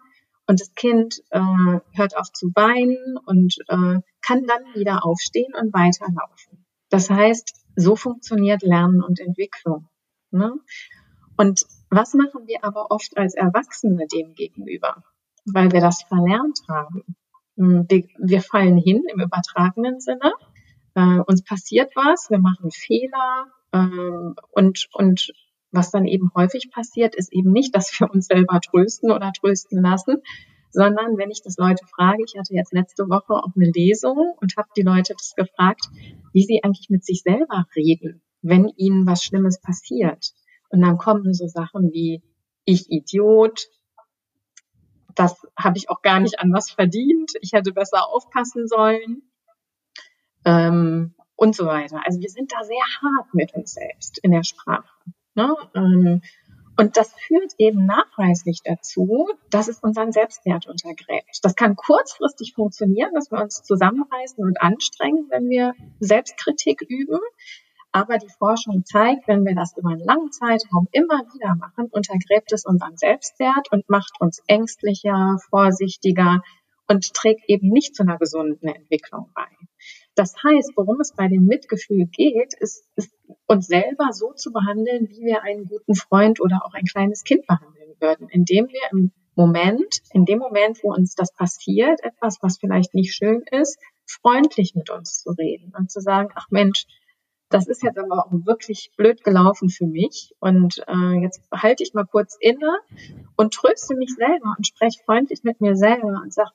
und 0.46 0.60
das 0.60 0.72
Kind 0.74 1.20
äh, 1.30 1.40
hört 1.40 2.16
auf 2.16 2.32
zu 2.32 2.52
weinen 2.54 3.18
und 3.26 3.56
äh, 3.66 3.98
kann 4.22 4.46
dann 4.46 4.62
wieder 4.74 5.04
aufstehen 5.04 5.54
und 5.60 5.74
weiterlaufen. 5.74 6.64
Das 6.88 7.10
heißt, 7.10 7.52
so 7.74 7.96
funktioniert 7.96 8.62
Lernen 8.62 9.02
und 9.02 9.18
Entwicklung. 9.18 9.88
Ne? 10.30 10.52
Und 11.36 11.64
was 11.90 12.14
machen 12.14 12.46
wir 12.46 12.64
aber 12.64 12.90
oft 12.90 13.16
als 13.16 13.34
Erwachsene 13.34 14.06
dem 14.06 14.34
gegenüber? 14.34 15.02
Weil 15.46 15.72
wir 15.72 15.80
das 15.80 16.02
verlernt 16.02 16.60
haben. 16.68 17.16
Hm, 17.56 17.86
wir, 17.88 18.42
fallen 18.42 18.78
hin 18.78 19.04
im 19.12 19.20
übertragenen 19.20 20.00
Sinne. 20.00 20.32
Äh, 20.94 21.20
uns 21.26 21.42
passiert 21.42 21.92
was, 21.96 22.30
wir 22.30 22.38
machen 22.38 22.70
Fehler 22.70 23.46
äh, 23.72 23.78
und, 24.52 24.88
und 24.92 25.32
Was 25.70 25.90
dann 25.90 26.06
eben 26.06 26.30
häufig 26.34 26.70
passiert, 26.70 27.14
ist 27.14 27.32
eben 27.32 27.52
nicht, 27.52 27.74
dass 27.74 28.00
wir 28.00 28.10
uns 28.10 28.26
selber 28.26 28.60
trösten 28.60 29.10
oder 29.10 29.32
trösten 29.32 29.82
lassen, 29.82 30.22
sondern 30.70 31.18
wenn 31.18 31.30
ich 31.30 31.42
das 31.42 31.56
Leute 31.58 31.84
frage, 31.86 32.22
ich 32.24 32.38
hatte 32.38 32.54
jetzt 32.54 32.72
letzte 32.72 33.08
Woche 33.08 33.34
auch 33.34 33.54
eine 33.54 33.70
Lesung 33.70 34.34
und 34.40 34.56
habe 34.56 34.68
die 34.76 34.82
Leute 34.82 35.14
das 35.14 35.34
gefragt, 35.36 35.88
wie 36.32 36.42
sie 36.42 36.62
eigentlich 36.62 36.88
mit 36.88 37.04
sich 37.04 37.22
selber 37.22 37.66
reden, 37.76 38.22
wenn 38.42 38.68
ihnen 38.76 39.06
was 39.06 39.22
Schlimmes 39.22 39.60
passiert. 39.60 40.32
Und 40.70 40.80
dann 40.82 40.98
kommen 40.98 41.32
so 41.34 41.46
Sachen 41.46 41.92
wie 41.92 42.22
ich 42.64 42.90
Idiot, 42.90 43.68
das 45.14 45.46
habe 45.58 45.78
ich 45.78 45.90
auch 45.90 46.02
gar 46.02 46.20
nicht 46.20 46.38
anders 46.38 46.70
verdient, 46.70 47.32
ich 47.40 47.52
hätte 47.52 47.72
besser 47.72 48.06
aufpassen 48.08 48.68
sollen 48.68 49.22
ähm, 50.44 51.14
und 51.34 51.56
so 51.56 51.66
weiter. 51.66 52.00
Also 52.04 52.20
wir 52.20 52.28
sind 52.28 52.52
da 52.52 52.62
sehr 52.62 52.76
hart 52.76 53.34
mit 53.34 53.54
uns 53.54 53.72
selbst 53.72 54.18
in 54.18 54.30
der 54.30 54.44
Sprache. 54.44 54.88
Ne? 55.34 55.56
Ähm, 55.74 56.22
und 56.76 56.96
das 56.96 57.12
führt 57.26 57.54
eben 57.58 57.86
nachweislich 57.86 58.60
dazu, 58.64 59.28
dass 59.50 59.66
es 59.66 59.80
unseren 59.80 60.12
Selbstwert 60.12 60.68
untergräbt. 60.68 61.40
Das 61.42 61.56
kann 61.56 61.74
kurzfristig 61.74 62.54
funktionieren, 62.54 63.12
dass 63.14 63.32
wir 63.32 63.42
uns 63.42 63.64
zusammenreißen 63.64 64.44
und 64.44 64.60
anstrengen, 64.62 65.26
wenn 65.30 65.48
wir 65.48 65.74
Selbstkritik 65.98 66.82
üben. 66.82 67.18
Aber 67.92 68.18
die 68.18 68.28
Forschung 68.38 68.84
zeigt, 68.84 69.26
wenn 69.28 69.44
wir 69.44 69.54
das 69.54 69.76
über 69.76 69.90
einen 69.90 70.04
langen 70.04 70.30
Zeitraum 70.30 70.88
immer 70.92 71.20
wieder 71.34 71.54
machen, 71.54 71.86
untergräbt 71.90 72.52
es 72.52 72.66
unseren 72.66 72.96
Selbstwert 72.96 73.72
und 73.72 73.88
macht 73.88 74.20
uns 74.20 74.42
ängstlicher, 74.46 75.38
vorsichtiger 75.48 76.42
und 76.86 77.12
trägt 77.14 77.48
eben 77.48 77.68
nicht 77.68 77.94
zu 77.94 78.02
einer 78.02 78.18
gesunden 78.18 78.68
Entwicklung 78.68 79.30
bei. 79.34 79.46
Das 80.14 80.34
heißt, 80.42 80.72
worum 80.76 81.00
es 81.00 81.14
bei 81.14 81.28
dem 81.28 81.44
Mitgefühl 81.44 82.06
geht, 82.06 82.54
ist, 82.58 82.84
ist 82.96 83.12
uns 83.46 83.66
selber 83.66 84.12
so 84.12 84.32
zu 84.32 84.52
behandeln, 84.52 85.08
wie 85.08 85.24
wir 85.24 85.42
einen 85.42 85.66
guten 85.66 85.94
Freund 85.94 86.40
oder 86.40 86.60
auch 86.64 86.74
ein 86.74 86.84
kleines 86.84 87.24
Kind 87.24 87.46
behandeln 87.46 87.94
würden, 88.00 88.28
indem 88.28 88.68
wir 88.68 88.80
im 88.90 89.12
Moment, 89.34 90.02
in 90.12 90.24
dem 90.24 90.40
Moment, 90.40 90.82
wo 90.82 90.92
uns 90.92 91.14
das 91.14 91.32
passiert, 91.32 92.02
etwas, 92.02 92.38
was 92.42 92.58
vielleicht 92.58 92.94
nicht 92.94 93.14
schön 93.14 93.42
ist, 93.52 93.78
freundlich 94.06 94.74
mit 94.74 94.90
uns 94.90 95.22
zu 95.22 95.30
reden 95.30 95.72
und 95.78 95.90
zu 95.90 96.00
sagen, 96.00 96.30
ach 96.34 96.46
Mensch, 96.50 96.86
das 97.50 97.66
ist 97.66 97.82
jetzt 97.82 97.98
aber 97.98 98.26
auch 98.26 98.30
wirklich 98.30 98.92
blöd 98.96 99.24
gelaufen 99.24 99.70
für 99.70 99.86
mich. 99.86 100.34
Und 100.38 100.82
äh, 100.86 101.22
jetzt 101.22 101.42
halte 101.52 101.82
ich 101.82 101.94
mal 101.94 102.04
kurz 102.04 102.36
inne 102.40 102.78
und 103.36 103.54
tröste 103.54 103.96
mich 103.96 104.14
selber 104.14 104.54
und 104.56 104.66
spreche 104.66 105.02
freundlich 105.04 105.42
mit 105.44 105.60
mir 105.60 105.74
selber 105.74 106.20
und 106.22 106.32
sage, 106.32 106.50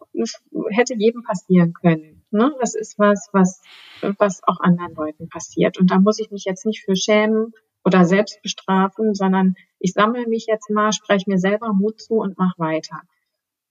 hätte 0.69 0.95
jedem 0.95 1.23
passieren 1.23 1.73
können. 1.73 2.23
Ne? 2.31 2.53
Das 2.59 2.75
ist 2.75 2.99
was, 2.99 3.29
was, 3.31 3.61
was 4.17 4.41
auch 4.43 4.59
anderen 4.59 4.93
Leuten 4.93 5.29
passiert. 5.29 5.79
Und 5.79 5.91
da 5.91 5.99
muss 5.99 6.19
ich 6.19 6.31
mich 6.31 6.45
jetzt 6.45 6.65
nicht 6.65 6.83
für 6.83 6.95
schämen 6.95 7.53
oder 7.83 8.05
selbst 8.05 8.41
bestrafen, 8.41 9.13
sondern 9.13 9.55
ich 9.79 9.93
sammle 9.93 10.27
mich 10.27 10.45
jetzt 10.47 10.69
mal, 10.69 10.93
spreche 10.93 11.29
mir 11.29 11.39
selber 11.39 11.73
Mut 11.73 11.99
zu 11.99 12.15
und 12.15 12.37
mache 12.37 12.57
weiter. 12.59 13.01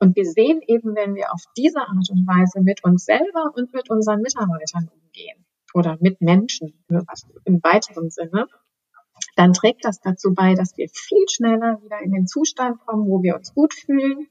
Und 0.00 0.16
wir 0.16 0.24
sehen 0.24 0.60
eben, 0.66 0.96
wenn 0.96 1.14
wir 1.14 1.32
auf 1.32 1.44
diese 1.56 1.80
Art 1.80 2.10
und 2.10 2.26
Weise 2.26 2.60
mit 2.60 2.82
uns 2.82 3.04
selber 3.04 3.52
und 3.54 3.72
mit 3.72 3.88
unseren 3.88 4.20
Mitarbeitern 4.20 4.90
umgehen, 4.92 5.46
oder 5.74 5.96
mit 6.00 6.20
Menschen 6.20 6.84
im 7.44 7.62
weiteren 7.62 8.10
Sinne, 8.10 8.46
dann 9.36 9.52
trägt 9.52 9.84
das 9.84 10.00
dazu 10.00 10.34
bei, 10.34 10.54
dass 10.54 10.76
wir 10.76 10.88
viel 10.88 11.28
schneller 11.28 11.80
wieder 11.82 12.00
in 12.00 12.12
den 12.12 12.26
Zustand 12.26 12.80
kommen, 12.80 13.08
wo 13.08 13.22
wir 13.22 13.36
uns 13.36 13.54
gut 13.54 13.72
fühlen, 13.74 14.26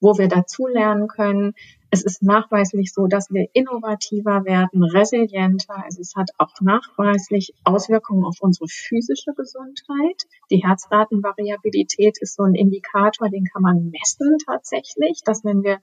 wo 0.00 0.18
wir 0.18 0.28
dazulernen 0.28 1.08
können. 1.08 1.54
Es 1.90 2.02
ist 2.04 2.22
nachweislich 2.22 2.92
so, 2.92 3.06
dass 3.06 3.30
wir 3.30 3.48
innovativer 3.52 4.44
werden, 4.44 4.82
resilienter. 4.82 5.82
Also 5.84 6.00
es 6.00 6.14
hat 6.14 6.30
auch 6.38 6.60
nachweislich 6.60 7.54
Auswirkungen 7.64 8.24
auf 8.24 8.36
unsere 8.40 8.68
physische 8.68 9.32
Gesundheit. 9.32 10.24
Die 10.50 10.62
Herzratenvariabilität 10.64 12.18
ist 12.20 12.36
so 12.36 12.42
ein 12.42 12.54
Indikator, 12.54 13.30
den 13.30 13.44
kann 13.44 13.62
man 13.62 13.90
messen 13.90 14.36
tatsächlich, 14.44 15.22
dass 15.24 15.44
wenn 15.44 15.62
wir 15.62 15.78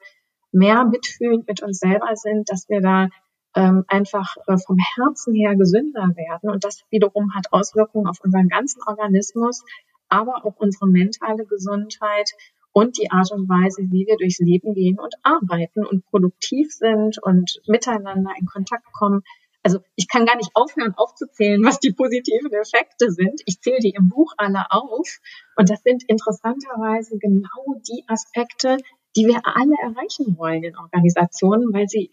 mehr 0.51 0.85
mitfühlend 0.85 1.47
mit 1.47 1.63
uns 1.63 1.79
selber 1.79 2.15
sind, 2.15 2.49
dass 2.49 2.67
wir 2.69 2.81
da 2.81 3.07
ähm, 3.55 3.83
einfach 3.87 4.35
äh, 4.47 4.57
vom 4.57 4.77
Herzen 4.95 5.33
her 5.33 5.55
gesünder 5.55 6.15
werden. 6.15 6.49
Und 6.49 6.63
das 6.63 6.83
wiederum 6.89 7.33
hat 7.35 7.51
Auswirkungen 7.51 8.07
auf 8.07 8.19
unseren 8.23 8.47
ganzen 8.47 8.81
Organismus, 8.85 9.63
aber 10.09 10.45
auch 10.45 10.55
unsere 10.57 10.87
mentale 10.87 11.45
Gesundheit 11.45 12.31
und 12.73 12.97
die 12.97 13.11
Art 13.11 13.31
und 13.31 13.49
Weise, 13.49 13.83
wie 13.91 14.07
wir 14.07 14.17
durchs 14.17 14.39
Leben 14.39 14.73
gehen 14.73 14.99
und 14.99 15.13
arbeiten 15.23 15.85
und 15.85 16.05
produktiv 16.05 16.71
sind 16.71 17.21
und 17.21 17.61
miteinander 17.67 18.31
in 18.39 18.45
Kontakt 18.45 18.91
kommen. 18.93 19.23
Also 19.63 19.79
ich 19.95 20.07
kann 20.07 20.25
gar 20.25 20.37
nicht 20.37 20.51
aufhören 20.53 20.93
aufzuzählen, 20.95 21.63
was 21.63 21.79
die 21.79 21.93
positiven 21.93 22.51
Effekte 22.53 23.11
sind. 23.11 23.41
Ich 23.45 23.61
zähle 23.61 23.79
die 23.79 23.93
im 23.95 24.09
Buch 24.09 24.33
alle 24.37 24.71
auf. 24.71 25.19
Und 25.55 25.69
das 25.69 25.83
sind 25.83 26.03
interessanterweise 26.07 27.17
genau 27.19 27.75
die 27.87 28.03
Aspekte, 28.07 28.77
die 29.15 29.27
wir 29.27 29.41
alle 29.43 29.75
erreichen 29.83 30.37
wollen 30.37 30.63
in 30.63 30.77
Organisationen, 30.77 31.73
weil 31.73 31.87
sie 31.87 32.11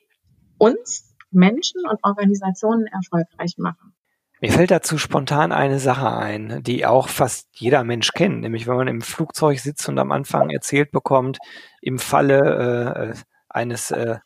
uns 0.58 1.07
Menschen 1.30 1.82
und 1.88 1.98
Organisationen 2.02 2.86
erfolgreich 2.86 3.54
machen. 3.58 3.94
Mir 4.40 4.52
fällt 4.52 4.70
dazu 4.70 4.98
spontan 4.98 5.50
eine 5.50 5.80
Sache 5.80 6.12
ein, 6.12 6.62
die 6.62 6.86
auch 6.86 7.08
fast 7.08 7.48
jeder 7.54 7.82
Mensch 7.82 8.12
kennt, 8.12 8.40
nämlich 8.40 8.68
wenn 8.68 8.76
man 8.76 8.86
im 8.86 9.02
Flugzeug 9.02 9.58
sitzt 9.58 9.88
und 9.88 9.98
am 9.98 10.12
Anfang 10.12 10.50
erzählt 10.50 10.92
bekommt, 10.92 11.38
im 11.82 11.98
Falle 11.98 13.14
äh, 13.14 13.18
eines 13.48 13.90
äh, 13.90 14.18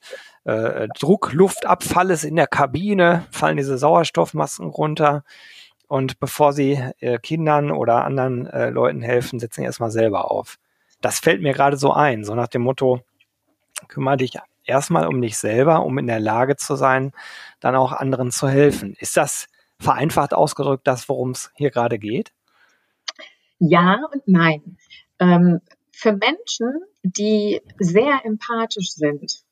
äh, 0.45 0.89
Druckluftabfalles 0.99 2.25
in 2.25 2.37
der 2.37 2.47
Kabine 2.47 3.27
fallen 3.31 3.57
diese 3.57 3.79
Sauerstoffmasken 3.79 4.69
runter 4.69 5.25
und 5.89 6.21
bevor 6.21 6.53
sie 6.53 6.79
äh, 6.99 7.19
Kindern 7.19 7.71
oder 7.71 8.05
anderen 8.05 8.47
äh, 8.47 8.69
Leuten 8.69 9.01
helfen, 9.01 9.39
setzen 9.39 9.61
sie 9.61 9.67
erstmal 9.67 9.91
selber 9.91 10.31
auf. 10.31 10.59
Das 11.01 11.21
fällt 11.21 11.41
mir 11.41 11.55
gerade 11.55 11.77
so 11.79 11.93
ein, 11.93 12.25
so 12.25 12.35
nach 12.35 12.49
dem 12.49 12.63
Motto, 12.63 13.01
kümmere 13.89 14.19
dich 14.19 14.39
erstmal 14.65 15.07
um 15.07 15.21
dich 15.21 15.39
selber, 15.39 15.85
um 15.85 15.99
in 15.99 16.07
der 16.07 16.21
Lage 16.21 16.57
zu 16.57 16.77
sein, 16.77 17.13
dann 17.61 17.77
auch 17.77 17.93
anderen 17.93 18.31
zu 18.31 18.49
helfen. 18.49 18.95
Ist 18.99 19.17
das 19.17 19.49
vereinfacht 19.79 20.35
ausgedrückt 20.35 20.87
das, 20.87 21.09
worum 21.09 21.31
es 21.31 21.51
hier 21.55 21.71
gerade 21.71 21.99
geht? 21.99 22.33
Ja 23.59 24.01
und 24.13 24.23
nein. 24.27 24.77
Ähm, 25.19 25.61
für 25.93 26.13
Menschen, 26.13 26.83
die 27.03 27.61
sehr 27.79 28.25
empathisch 28.25 28.93
sind, 28.93 29.43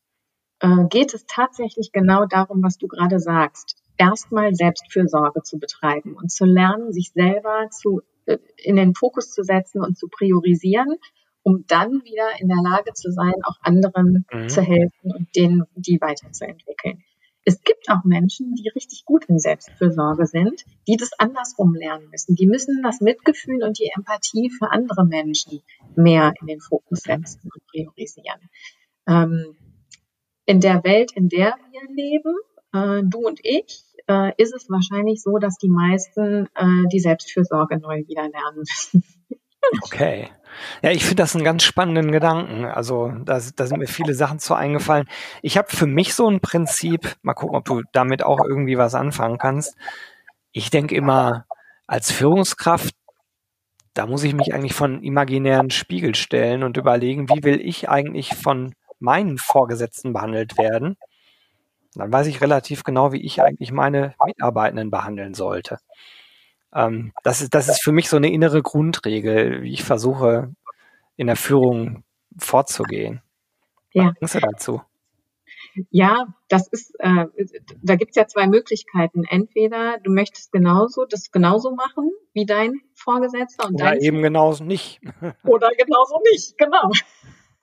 äh, 0.60 0.86
geht 0.88 1.14
es 1.14 1.26
tatsächlich 1.26 1.92
genau 1.92 2.26
darum, 2.26 2.62
was 2.62 2.78
du 2.78 2.88
gerade 2.88 3.20
sagst. 3.20 3.76
Erstmal 3.96 4.54
Selbstfürsorge 4.54 5.42
zu 5.42 5.58
betreiben 5.58 6.14
und 6.14 6.32
zu 6.32 6.44
lernen, 6.44 6.92
sich 6.92 7.12
selber 7.12 7.68
zu, 7.70 8.02
äh, 8.26 8.38
in 8.56 8.76
den 8.76 8.94
Fokus 8.94 9.30
zu 9.30 9.42
setzen 9.42 9.82
und 9.82 9.98
zu 9.98 10.08
priorisieren 10.08 10.96
um 11.42 11.64
dann 11.66 12.04
wieder 12.04 12.40
in 12.40 12.48
der 12.48 12.62
Lage 12.62 12.92
zu 12.92 13.10
sein, 13.10 13.34
auch 13.44 13.56
anderen 13.62 14.24
mhm. 14.32 14.48
zu 14.48 14.62
helfen 14.62 15.12
und 15.12 15.28
denen 15.34 15.64
die 15.74 16.00
weiterzuentwickeln. 16.00 17.02
Es 17.44 17.62
gibt 17.62 17.88
auch 17.88 18.04
Menschen, 18.04 18.54
die 18.54 18.68
richtig 18.68 19.04
gut 19.06 19.24
in 19.24 19.38
Selbstfürsorge 19.38 20.26
sind, 20.26 20.64
die 20.86 20.96
das 20.96 21.10
andersrum 21.18 21.74
lernen 21.74 22.10
müssen. 22.10 22.34
Die 22.34 22.46
müssen 22.46 22.82
das 22.82 23.00
Mitgefühl 23.00 23.64
und 23.64 23.78
die 23.78 23.90
Empathie 23.96 24.50
für 24.50 24.70
andere 24.70 25.06
Menschen 25.06 25.62
mehr 25.96 26.34
in 26.40 26.46
den 26.46 26.60
Fokus 26.60 27.00
setzen 27.00 27.50
und 27.52 27.66
priorisieren. 27.66 28.50
Ähm, 29.08 29.56
in 30.44 30.60
der 30.60 30.84
Welt, 30.84 31.12
in 31.12 31.28
der 31.28 31.56
wir 31.70 31.94
leben, 31.94 32.34
äh, 32.72 33.02
du 33.08 33.26
und 33.26 33.40
ich, 33.42 33.84
äh, 34.06 34.32
ist 34.36 34.54
es 34.54 34.68
wahrscheinlich 34.68 35.22
so, 35.22 35.38
dass 35.38 35.56
die 35.56 35.68
meisten 35.68 36.46
äh, 36.54 36.88
die 36.92 37.00
Selbstfürsorge 37.00 37.78
neu 37.78 38.06
wieder 38.06 38.28
lernen 38.28 38.58
müssen. 38.58 39.04
Okay. 39.84 40.30
Ja, 40.82 40.90
ich 40.90 41.02
finde 41.04 41.22
das 41.22 41.34
einen 41.34 41.44
ganz 41.44 41.62
spannenden 41.62 42.12
Gedanken. 42.12 42.64
Also 42.64 43.12
da, 43.24 43.40
da 43.56 43.66
sind 43.66 43.78
mir 43.78 43.86
viele 43.86 44.14
Sachen 44.14 44.38
zu 44.38 44.54
eingefallen. 44.54 45.06
Ich 45.42 45.56
habe 45.56 45.68
für 45.70 45.86
mich 45.86 46.14
so 46.14 46.28
ein 46.28 46.40
Prinzip, 46.40 47.16
mal 47.22 47.34
gucken, 47.34 47.56
ob 47.56 47.64
du 47.64 47.82
damit 47.92 48.22
auch 48.24 48.40
irgendwie 48.44 48.76
was 48.76 48.94
anfangen 48.94 49.38
kannst. 49.38 49.76
Ich 50.52 50.70
denke 50.70 50.94
immer, 50.96 51.46
als 51.86 52.10
Führungskraft, 52.12 52.94
da 53.94 54.06
muss 54.06 54.24
ich 54.24 54.34
mich 54.34 54.54
eigentlich 54.54 54.74
von 54.74 55.02
imaginären 55.02 55.70
Spiegel 55.70 56.14
stellen 56.14 56.62
und 56.64 56.76
überlegen, 56.76 57.28
wie 57.28 57.44
will 57.44 57.60
ich 57.60 57.88
eigentlich 57.88 58.34
von 58.34 58.74
meinen 58.98 59.38
Vorgesetzten 59.38 60.12
behandelt 60.12 60.58
werden. 60.58 60.96
Dann 61.94 62.12
weiß 62.12 62.26
ich 62.28 62.40
relativ 62.40 62.84
genau, 62.84 63.12
wie 63.12 63.22
ich 63.24 63.42
eigentlich 63.42 63.72
meine 63.72 64.14
Mitarbeitenden 64.24 64.90
behandeln 64.90 65.34
sollte. 65.34 65.78
Ähm, 66.74 67.12
das, 67.22 67.42
ist, 67.42 67.54
das 67.54 67.68
ist 67.68 67.82
für 67.82 67.92
mich 67.92 68.08
so 68.08 68.16
eine 68.16 68.32
innere 68.32 68.62
Grundregel, 68.62 69.62
wie 69.62 69.72
ich 69.72 69.84
versuche, 69.84 70.54
in 71.16 71.26
der 71.26 71.36
Führung 71.36 72.04
vorzugehen. 72.38 73.22
Ja. 73.92 74.12
Was 74.20 74.32
denkst 74.32 74.32
du 74.32 74.52
dazu? 74.52 74.82
Ja, 75.90 76.26
das 76.48 76.68
ist, 76.68 76.94
äh, 76.98 77.26
da 77.82 77.96
gibt's 77.96 78.16
ja 78.16 78.26
zwei 78.26 78.46
Möglichkeiten. 78.46 79.24
Entweder 79.24 79.98
du 79.98 80.10
möchtest 80.10 80.52
genauso 80.52 81.04
das 81.04 81.30
genauso 81.30 81.74
machen 81.74 82.10
wie 82.32 82.46
dein 82.46 82.80
Vorgesetzter 82.94 83.68
und 83.68 83.74
oder 83.74 83.90
dein 83.90 84.00
eben 84.00 84.22
genauso 84.22 84.64
nicht. 84.64 85.00
oder 85.44 85.70
genauso 85.70 86.20
nicht, 86.32 86.58
genau. 86.58 86.90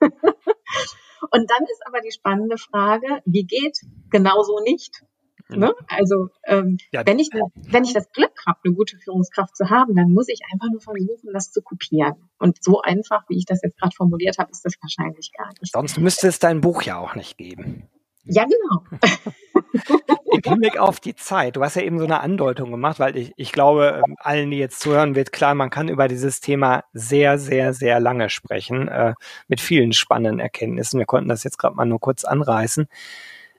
und 0.00 1.50
dann 1.50 1.64
ist 1.64 1.86
aber 1.86 2.00
die 2.00 2.12
spannende 2.12 2.56
Frage, 2.56 3.20
wie 3.24 3.44
geht 3.44 3.78
genauso 4.10 4.60
nicht? 4.60 5.04
Mhm. 5.48 5.58
Ne? 5.58 5.74
Also 5.88 6.28
ähm, 6.46 6.78
ja. 6.92 7.06
wenn, 7.06 7.18
ich, 7.18 7.30
wenn 7.32 7.84
ich 7.84 7.92
das 7.92 8.10
Glück 8.12 8.32
habe, 8.46 8.58
eine 8.64 8.74
gute 8.74 8.96
Führungskraft 8.98 9.56
zu 9.56 9.70
haben, 9.70 9.94
dann 9.94 10.12
muss 10.12 10.28
ich 10.28 10.40
einfach 10.52 10.68
nur 10.70 10.80
versuchen, 10.80 11.32
das 11.32 11.50
zu 11.50 11.62
kopieren. 11.62 12.28
Und 12.38 12.62
so 12.62 12.80
einfach, 12.82 13.24
wie 13.28 13.38
ich 13.38 13.46
das 13.46 13.60
jetzt 13.62 13.78
gerade 13.78 13.94
formuliert 13.94 14.38
habe, 14.38 14.50
ist 14.50 14.64
das 14.64 14.74
wahrscheinlich 14.80 15.32
gar 15.32 15.48
nicht. 15.60 15.72
Sonst 15.72 15.98
müsste 15.98 16.28
es 16.28 16.38
dein 16.38 16.60
Buch 16.60 16.82
ja 16.82 16.98
auch 16.98 17.14
nicht 17.14 17.38
geben. 17.38 17.88
Ja, 18.30 18.44
genau. 18.44 18.84
Im 20.30 20.42
Hinblick 20.42 20.78
auf 20.78 21.00
die 21.00 21.14
Zeit, 21.14 21.56
du 21.56 21.62
hast 21.62 21.76
ja 21.76 21.82
eben 21.82 21.98
so 21.98 22.04
eine 22.04 22.20
Andeutung 22.20 22.70
gemacht, 22.70 23.00
weil 23.00 23.16
ich, 23.16 23.32
ich 23.36 23.52
glaube, 23.52 24.02
ähm, 24.04 24.16
allen, 24.18 24.50
die 24.50 24.58
jetzt 24.58 24.80
zuhören, 24.80 25.14
wird 25.14 25.32
klar, 25.32 25.54
man 25.54 25.70
kann 25.70 25.88
über 25.88 26.08
dieses 26.08 26.40
Thema 26.40 26.84
sehr, 26.92 27.38
sehr, 27.38 27.72
sehr 27.72 28.00
lange 28.00 28.28
sprechen, 28.28 28.88
äh, 28.88 29.14
mit 29.48 29.62
vielen 29.62 29.94
spannenden 29.94 30.40
Erkenntnissen. 30.40 30.98
Wir 30.98 31.06
konnten 31.06 31.30
das 31.30 31.42
jetzt 31.42 31.58
gerade 31.58 31.74
mal 31.74 31.86
nur 31.86 32.00
kurz 32.00 32.24
anreißen. 32.24 32.86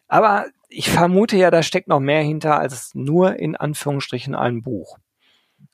Aber 0.08 0.46
ich 0.70 0.90
vermute 0.90 1.38
ja, 1.38 1.52
da 1.52 1.64
steckt 1.64 1.88
noch 1.88 2.00
mehr 2.00 2.22
hinter 2.22 2.60
als 2.60 2.94
nur 2.96 3.36
in 3.38 3.56
Anführungsstrichen 3.56 4.36
ein 4.36 4.62
Buch. 4.62 4.98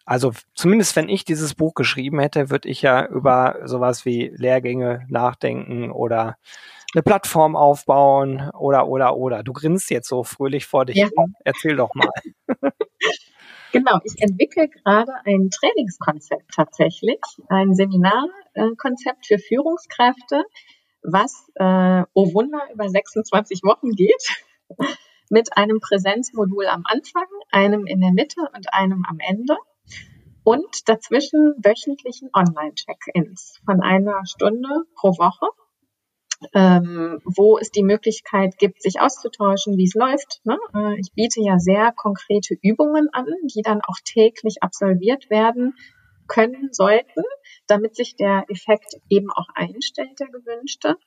Also 0.05 0.31
zumindest 0.53 0.95
wenn 0.95 1.10
ich 1.10 1.25
dieses 1.25 1.55
Buch 1.55 1.73
geschrieben 1.73 2.19
hätte, 2.19 2.49
würde 2.49 2.69
ich 2.69 2.81
ja 2.81 3.05
über 3.08 3.60
sowas 3.65 4.05
wie 4.05 4.31
Lehrgänge 4.36 5.05
nachdenken 5.10 5.91
oder 5.91 6.38
eine 6.93 7.03
Plattform 7.03 7.55
aufbauen 7.55 8.49
oder 8.51 8.88
oder 8.88 9.17
oder. 9.17 9.43
Du 9.43 9.51
grinst 9.51 9.89
jetzt 9.89 10.08
so 10.08 10.23
fröhlich 10.23 10.65
vor 10.65 10.86
dich 10.86 10.97
ja. 10.97 11.10
Erzähl 11.43 11.75
doch 11.75 11.93
mal. 11.93 12.10
Genau, 13.75 13.99
ich 14.05 14.21
entwickle 14.21 14.69
gerade 14.69 15.12
ein 15.25 15.49
Trainingskonzept 15.49 16.53
tatsächlich, 16.55 17.19
ein 17.49 17.75
Seminarkonzept 17.75 19.25
für 19.25 19.38
Führungskräfte, 19.38 20.45
was, 21.03 21.51
äh, 21.55 22.03
oh 22.13 22.34
Wunder, 22.34 22.62
über 22.73 22.88
26 22.88 23.63
Wochen 23.63 23.91
geht, 23.91 24.29
mit 25.30 25.58
einem 25.58 25.80
Präsenzmodul 25.80 26.67
am 26.67 26.84
Anfang, 26.86 27.28
einem 27.51 27.86
in 27.86 28.01
der 28.01 28.12
Mitte 28.12 28.41
und 28.56 28.73
einem 28.73 29.04
am 29.08 29.17
Ende 29.19 29.58
und 30.43 30.88
dazwischen 30.88 31.56
wöchentlichen 31.63 32.30
Online-Check-ins 32.34 33.62
von 33.65 33.82
einer 33.82 34.25
Stunde 34.25 34.84
pro 34.95 35.10
Woche 35.17 35.47
ähm, 36.54 37.21
wo 37.23 37.58
es 37.58 37.71
die 37.71 37.84
Möglichkeit 37.84 38.58
gibt, 38.58 38.82
sich 38.82 38.99
auszutauschen, 38.99 39.78
wie 39.78 39.86
es 39.86 39.93
läuft. 39.93 40.41
Ne? 40.43 40.58
Äh, 40.73 40.99
ich 40.99 41.13
biete 41.13 41.41
ja 41.41 41.60
sehr 41.60 41.91
konkrete 41.91 42.56
Übungen 42.62 43.10
an, 43.12 43.28
die 43.43 43.62
dann 43.62 43.82
auch 43.82 43.97
täglich 44.04 44.62
absolviert 44.62 45.30
werden 45.30 45.75
können 46.28 46.69
sollten, 46.71 47.23
damit 47.67 47.95
sich 47.95 48.15
der 48.15 48.45
Effekt 48.49 48.95
eben 49.10 49.32
auch 49.32 49.47
einstellt, 49.54 50.19
der 50.19 50.28
gewünschte. 50.28 50.97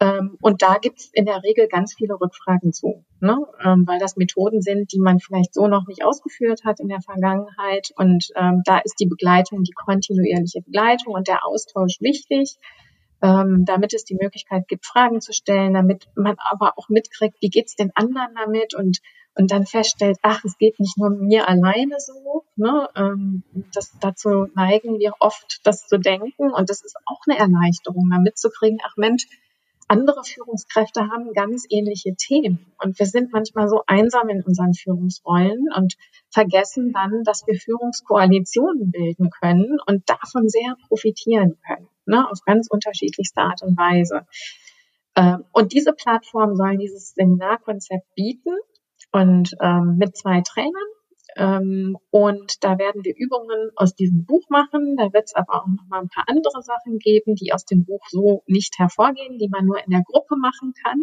Ähm, 0.00 0.38
und 0.40 0.62
da 0.62 0.78
gibt 0.78 1.00
es 1.00 1.10
in 1.12 1.24
der 1.24 1.42
Regel 1.42 1.66
ganz 1.66 1.94
viele 1.94 2.14
Rückfragen 2.20 2.72
zu, 2.72 3.04
ne? 3.20 3.36
ähm, 3.64 3.84
weil 3.86 3.98
das 3.98 4.16
Methoden 4.16 4.62
sind, 4.62 4.92
die 4.92 5.00
man 5.00 5.18
vielleicht 5.18 5.54
so 5.54 5.66
noch 5.66 5.86
nicht 5.88 6.04
ausgeführt 6.04 6.64
hat 6.64 6.78
in 6.78 6.88
der 6.88 7.00
Vergangenheit. 7.00 7.90
Und 7.96 8.28
ähm, 8.36 8.62
da 8.64 8.78
ist 8.78 9.00
die 9.00 9.06
Begleitung, 9.06 9.64
die 9.64 9.72
kontinuierliche 9.72 10.62
Begleitung 10.62 11.14
und 11.14 11.26
der 11.26 11.44
Austausch 11.44 12.00
wichtig 12.00 12.58
ähm, 13.20 13.64
damit 13.64 13.94
es 13.94 14.04
die 14.04 14.14
Möglichkeit 14.14 14.68
gibt, 14.68 14.86
Fragen 14.86 15.20
zu 15.20 15.32
stellen, 15.32 15.74
damit 15.74 16.06
man 16.14 16.36
aber 16.38 16.74
auch 16.76 16.88
mitkriegt, 16.88 17.36
wie 17.40 17.50
geht's 17.50 17.74
den 17.74 17.90
anderen 17.94 18.34
damit 18.36 18.74
und 18.74 19.00
und 19.38 19.52
dann 19.52 19.66
feststellt, 19.66 20.18
ach, 20.22 20.44
es 20.44 20.58
geht 20.58 20.80
nicht 20.80 20.98
nur 20.98 21.10
mir 21.10 21.48
alleine 21.48 22.00
so. 22.00 22.44
Ne? 22.56 22.88
Ähm, 22.96 23.44
das, 23.72 23.96
dazu 24.00 24.48
neigen 24.56 24.98
wir 24.98 25.12
oft, 25.20 25.60
das 25.62 25.86
zu 25.86 25.96
denken 25.98 26.50
und 26.50 26.68
das 26.68 26.82
ist 26.84 26.96
auch 27.06 27.20
eine 27.28 27.38
Erleichterung, 27.38 28.10
da 28.10 28.18
mitzukriegen, 28.18 28.80
ach 28.82 28.96
Mensch, 28.96 29.28
andere 29.88 30.22
Führungskräfte 30.22 31.08
haben 31.08 31.32
ganz 31.32 31.64
ähnliche 31.68 32.14
Themen. 32.14 32.72
Und 32.82 32.98
wir 32.98 33.06
sind 33.06 33.32
manchmal 33.32 33.68
so 33.68 33.82
einsam 33.86 34.28
in 34.28 34.42
unseren 34.42 34.74
Führungsrollen 34.74 35.66
und 35.74 35.94
vergessen 36.30 36.92
dann, 36.92 37.24
dass 37.24 37.46
wir 37.46 37.58
Führungskoalitionen 37.58 38.90
bilden 38.90 39.30
können 39.30 39.78
und 39.86 40.08
davon 40.08 40.48
sehr 40.48 40.76
profitieren 40.86 41.58
können, 41.66 41.88
ne, 42.06 42.28
auf 42.30 42.40
ganz 42.44 42.68
unterschiedlichste 42.70 43.40
Art 43.40 43.62
und 43.62 43.76
Weise. 43.78 44.26
Ähm, 45.16 45.44
und 45.52 45.72
diese 45.72 45.92
Plattform 45.92 46.54
soll 46.54 46.76
dieses 46.76 47.14
Seminarkonzept 47.14 48.14
bieten 48.14 48.56
und 49.10 49.56
ähm, 49.60 49.96
mit 49.98 50.16
zwei 50.16 50.42
Trainern 50.42 50.88
und 51.36 52.64
da 52.64 52.78
werden 52.78 53.04
wir 53.04 53.14
Übungen 53.16 53.70
aus 53.76 53.94
diesem 53.94 54.24
Buch 54.24 54.48
machen. 54.48 54.96
Da 54.96 55.12
wird 55.12 55.24
es 55.26 55.34
aber 55.34 55.62
auch 55.62 55.66
noch 55.66 55.86
mal 55.88 56.00
ein 56.00 56.08
paar 56.08 56.24
andere 56.26 56.62
Sachen 56.62 56.98
geben, 56.98 57.34
die 57.34 57.52
aus 57.52 57.64
dem 57.64 57.84
Buch 57.84 58.00
so 58.08 58.42
nicht 58.46 58.78
hervorgehen, 58.78 59.38
die 59.38 59.48
man 59.48 59.66
nur 59.66 59.78
in 59.84 59.90
der 59.90 60.02
Gruppe 60.02 60.36
machen 60.36 60.72
kann, 60.82 61.02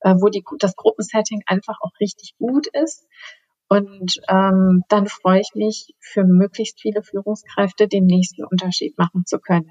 äh, 0.00 0.14
wo 0.20 0.28
die, 0.28 0.44
das 0.58 0.76
Gruppensetting 0.76 1.42
einfach 1.46 1.78
auch 1.80 1.92
richtig 2.00 2.34
gut 2.38 2.66
ist. 2.66 3.06
Und 3.68 4.20
ähm, 4.28 4.82
dann 4.88 5.06
freue 5.06 5.40
ich 5.40 5.54
mich, 5.54 5.94
für 5.98 6.24
möglichst 6.24 6.80
viele 6.80 7.02
Führungskräfte 7.02 7.88
den 7.88 8.04
nächsten 8.04 8.44
Unterschied 8.44 8.98
machen 8.98 9.24
zu 9.24 9.38
können. 9.38 9.70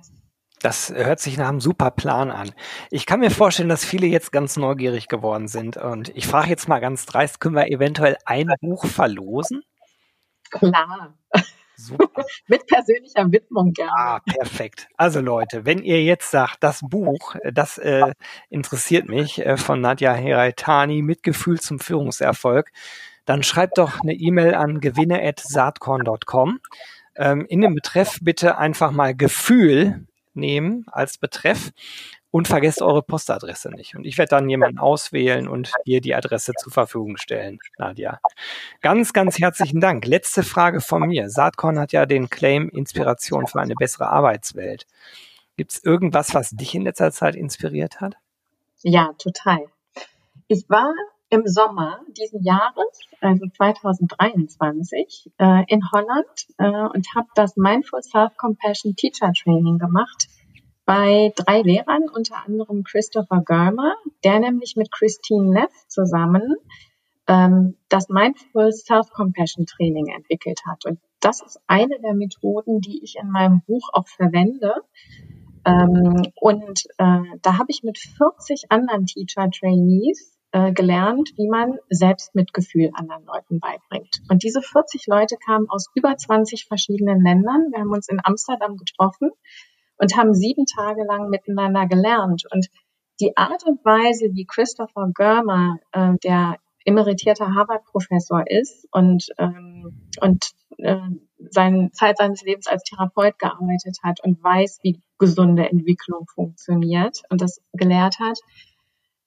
Das 0.62 0.91
hört 0.93 1.19
sich 1.19 1.38
nach 1.38 1.49
einem 1.49 1.60
super 1.60 1.91
Plan 1.91 2.32
an. 2.32 2.51
Ich 2.91 3.06
kann 3.06 3.19
mir 3.19 3.32
vorstellen, 3.32 3.69
dass 3.69 3.86
viele 3.86 4.08
jetzt 4.08 4.32
ganz 4.32 4.58
neugierig 4.58 5.08
geworden 5.08 5.47
sind. 5.47 5.77
Und 5.77 6.10
ich 6.15 6.27
frage 6.27 6.49
jetzt 6.49 6.67
mal 6.67 6.80
ganz 6.80 7.06
dreist, 7.06 7.39
können 7.39 7.56
wir 7.56 7.67
eventuell 7.67 8.17
ein 8.25 8.51
Buch 8.62 8.86
verlosen? 8.86 9.62
Klar. 10.51 11.15
Super. 11.75 12.25
Mit 12.47 12.67
persönlicher 12.67 13.31
Widmung 13.31 13.73
gerne. 13.73 13.91
Ah, 13.95 14.19
perfekt. 14.19 14.87
Also 14.97 15.19
Leute, 15.19 15.65
wenn 15.65 15.81
ihr 15.81 16.03
jetzt 16.03 16.29
sagt, 16.29 16.63
das 16.63 16.81
Buch, 16.83 17.35
das 17.51 17.77
äh, 17.79 18.13
interessiert 18.49 19.09
mich, 19.09 19.43
äh, 19.43 19.57
von 19.57 19.81
Nadja 19.81 20.13
Heraitani, 20.13 21.01
Mitgefühl 21.01 21.59
zum 21.59 21.79
Führungserfolg, 21.79 22.71
dann 23.25 23.43
schreibt 23.43 23.77
doch 23.77 24.01
eine 24.01 24.13
E-Mail 24.13 24.53
an 24.55 24.79
gewinne.saatkorn.com. 24.79 26.59
Ähm, 27.15 27.45
in 27.47 27.61
dem 27.61 27.75
Betreff 27.75 28.19
bitte 28.21 28.57
einfach 28.57 28.91
mal 28.91 29.15
Gefühl 29.15 30.05
nehmen 30.33 30.85
als 30.91 31.17
Betreff 31.17 31.71
und 32.31 32.47
vergesst 32.47 32.81
eure 32.81 33.03
Postadresse 33.03 33.69
nicht. 33.69 33.95
Und 33.95 34.05
ich 34.05 34.17
werde 34.17 34.29
dann 34.29 34.49
jemanden 34.49 34.79
auswählen 34.79 35.47
und 35.47 35.71
dir 35.85 35.99
die 36.01 36.15
Adresse 36.15 36.53
zur 36.53 36.71
Verfügung 36.71 37.17
stellen, 37.17 37.59
Nadja. 37.77 38.19
Ganz, 38.79 39.13
ganz 39.13 39.37
herzlichen 39.37 39.81
Dank. 39.81 40.05
Letzte 40.05 40.43
Frage 40.43 40.79
von 40.79 41.07
mir. 41.07 41.29
Saatkorn 41.29 41.77
hat 41.77 41.91
ja 41.91 42.05
den 42.05 42.29
Claim 42.29 42.69
Inspiration 42.69 43.47
für 43.47 43.59
eine 43.59 43.75
bessere 43.75 44.07
Arbeitswelt. 44.07 44.87
Gibt 45.57 45.73
es 45.73 45.83
irgendwas, 45.83 46.33
was 46.33 46.51
dich 46.51 46.73
in 46.73 46.83
letzter 46.83 47.11
Zeit 47.11 47.35
inspiriert 47.35 47.99
hat? 47.99 48.15
Ja, 48.81 49.11
total. 49.17 49.59
Ich 50.47 50.69
war 50.69 50.91
im 51.29 51.45
Sommer 51.45 51.99
diesen 52.07 52.43
Jahres, 52.43 52.99
also 53.19 53.45
2023, 53.55 55.31
äh, 55.37 55.63
in 55.67 55.81
Holland 55.91 56.47
äh, 56.57 56.63
und 56.65 57.07
habe 57.15 57.27
das 57.35 57.55
Mindful 57.57 58.01
Self-Compassion 58.01 58.95
Teacher 58.95 59.31
Training 59.33 59.77
gemacht 59.77 60.27
bei 60.85 61.31
drei 61.35 61.61
Lehrern, 61.61 62.09
unter 62.13 62.43
anderem 62.45 62.83
Christopher 62.83 63.43
Germer, 63.45 63.95
der 64.23 64.39
nämlich 64.39 64.75
mit 64.75 64.91
Christine 64.91 65.49
Neff 65.51 65.71
zusammen 65.87 66.55
ähm, 67.27 67.77
das 67.89 68.09
Mindful 68.09 68.71
Self-Compassion 68.71 69.65
Training 69.65 70.07
entwickelt 70.07 70.59
hat. 70.67 70.85
Und 70.85 70.99
das 71.19 71.41
ist 71.41 71.59
eine 71.67 71.99
der 71.99 72.13
Methoden, 72.13 72.81
die 72.81 73.03
ich 73.03 73.15
in 73.21 73.29
meinem 73.29 73.61
Buch 73.67 73.89
auch 73.93 74.07
verwende. 74.07 74.73
Ähm, 75.65 76.23
und 76.35 76.83
äh, 76.97 77.21
da 77.41 77.57
habe 77.57 77.67
ich 77.69 77.83
mit 77.83 77.99
40 77.99 78.71
anderen 78.71 79.05
Teacher-Trainees 79.05 80.35
äh, 80.51 80.73
gelernt, 80.73 81.31
wie 81.37 81.47
man 81.47 81.77
Selbstmitgefühl 81.89 82.89
anderen 82.93 83.25
Leuten 83.25 83.59
beibringt. 83.59 84.21
Und 84.29 84.43
diese 84.43 84.61
40 84.61 85.05
Leute 85.07 85.37
kamen 85.37 85.69
aus 85.69 85.85
über 85.93 86.17
20 86.17 86.65
verschiedenen 86.65 87.23
Ländern. 87.23 87.67
Wir 87.71 87.81
haben 87.81 87.91
uns 87.91 88.09
in 88.09 88.19
Amsterdam 88.23 88.77
getroffen 88.77 89.31
und 90.01 90.17
haben 90.17 90.33
sieben 90.33 90.65
Tage 90.65 91.03
lang 91.03 91.29
miteinander 91.29 91.85
gelernt. 91.85 92.43
Und 92.51 92.67
die 93.19 93.37
Art 93.37 93.63
und 93.65 93.85
Weise, 93.85 94.33
wie 94.33 94.45
Christopher 94.45 95.11
Görmer, 95.13 95.77
äh, 95.91 96.13
der 96.23 96.57
emeritierter 96.85 97.53
Harvard-Professor 97.53 98.43
ist 98.47 98.87
und, 98.91 99.27
ähm, 99.37 100.09
und 100.19 100.43
äh, 100.79 100.97
seine 101.37 101.91
Zeit 101.91 102.17
seines 102.17 102.41
Lebens 102.41 102.65
als 102.65 102.81
Therapeut 102.83 103.37
gearbeitet 103.37 103.99
hat 104.01 104.19
und 104.23 104.43
weiß, 104.43 104.79
wie 104.81 104.99
gesunde 105.19 105.69
Entwicklung 105.69 106.25
funktioniert 106.33 107.21
und 107.29 107.39
das 107.41 107.61
gelehrt 107.73 108.17
hat. 108.19 108.39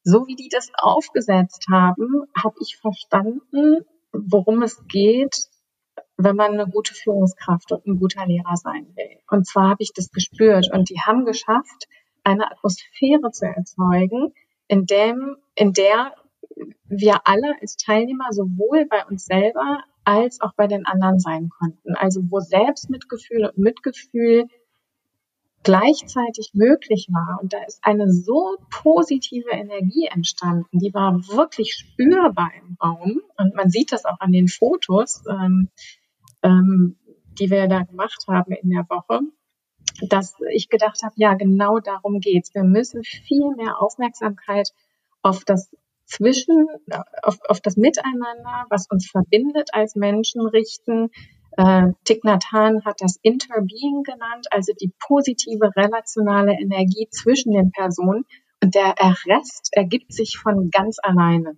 So 0.03 0.27
wie 0.27 0.35
die 0.35 0.49
das 0.51 0.71
aufgesetzt 0.77 1.67
haben, 1.71 2.25
habe 2.37 2.57
ich 2.61 2.79
verstanden, 2.81 3.85
worum 4.13 4.63
es 4.63 4.85
geht, 4.89 5.37
wenn 6.17 6.37
man 6.37 6.53
eine 6.53 6.67
gute 6.69 6.95
Führungskraft 6.95 7.73
und 7.73 7.87
ein 7.87 7.99
guter 7.99 8.27
Lehrer 8.27 8.57
sein 8.57 8.87
will. 8.95 9.19
Und 9.31 9.47
zwar 9.47 9.71
habe 9.71 9.83
ich 9.83 9.93
das 9.93 10.11
gespürt 10.11 10.71
und 10.73 10.91
die 10.91 11.01
haben 11.01 11.25
geschafft, 11.25 11.89
eine 12.23 12.51
Atmosphäre 12.51 13.31
zu 13.33 13.47
erzeugen, 13.47 14.33
in 14.69 14.87
dem, 14.87 15.37
in 15.55 15.73
der 15.73 16.15
wir 16.87 17.27
alle 17.27 17.55
als 17.61 17.77
Teilnehmer 17.77 18.33
sowohl 18.33 18.87
bei 18.87 19.05
uns 19.07 19.27
selber 19.27 19.83
als 20.05 20.41
auch 20.41 20.53
bei 20.55 20.67
den 20.67 20.87
anderen 20.87 21.19
sein 21.19 21.49
konnten. 21.49 21.95
Also 21.95 22.21
wo 22.29 22.41
Selbstmitgefühl 22.41 23.47
und 23.47 23.59
Mitgefühl 23.59 24.47
gleichzeitig 25.65 26.51
möglich 26.53 27.09
war. 27.11 27.39
Und 27.43 27.55
da 27.55 27.59
ist 27.67 27.81
eine 27.83 28.13
so 28.13 28.57
positive 28.71 29.51
Energie 29.51 30.07
entstanden, 30.07 30.79
die 30.79 30.93
war 30.95 31.15
wirklich 31.29 31.73
spürbar 31.75 32.51
im 32.61 32.77
Raum. 32.81 33.23
Und 33.37 33.55
man 33.55 33.71
sieht 33.71 33.91
das 33.91 34.05
auch 34.05 34.21
an 34.21 34.31
den 34.31 34.47
Fotos, 34.49 35.25
ähm, 35.29 35.71
ähm, 36.45 36.97
die 37.39 37.51
wir 37.51 37.67
da 37.67 37.83
gemacht 37.83 38.25
haben 38.29 38.53
in 38.53 38.71
der 38.71 38.87
Woche, 38.89 39.21
dass 40.09 40.37
ich 40.53 40.69
gedacht 40.69 41.03
habe, 41.03 41.15
ja, 41.17 41.35
genau 41.35 41.81
darum 41.81 42.21
geht's. 42.21 42.55
Wir 42.55 42.63
müssen 42.63 43.03
viel 43.03 43.55
mehr 43.57 43.81
Aufmerksamkeit 43.81 44.71
auf 45.23 45.45
das 45.45 45.71
Zwischen, 46.07 46.67
auf, 47.23 47.39
auf 47.49 47.61
das 47.63 47.79
Miteinander, 47.79 48.67
was 48.69 48.87
uns 48.91 49.11
verbindet 49.11 49.71
als 49.73 49.97
Menschen 49.97 50.43
richten, 50.47 51.09
äh, 51.57 51.93
Thich 52.05 52.25
Nhat 52.25 52.53
Hanh 52.53 52.85
hat 52.85 53.01
das 53.01 53.19
Interbeing 53.23 54.03
genannt, 54.03 54.49
also 54.51 54.73
die 54.79 54.93
positive 55.07 55.71
relationale 55.77 56.53
Energie 56.53 57.09
zwischen 57.11 57.53
den 57.53 57.71
Personen. 57.71 58.25
Und 58.63 58.75
der 58.75 58.95
Rest 59.27 59.69
ergibt 59.73 60.13
sich 60.13 60.37
von 60.37 60.71
ganz 60.71 60.99
alleine. 61.03 61.57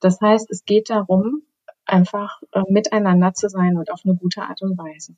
Das 0.00 0.20
heißt, 0.20 0.50
es 0.50 0.64
geht 0.64 0.88
darum, 0.90 1.42
einfach 1.88 2.40
äh, 2.52 2.62
miteinander 2.68 3.34
zu 3.34 3.48
sein 3.48 3.76
und 3.76 3.90
auf 3.92 4.00
eine 4.04 4.14
gute 4.14 4.42
Art 4.42 4.62
und 4.62 4.76
Weise. 4.78 5.14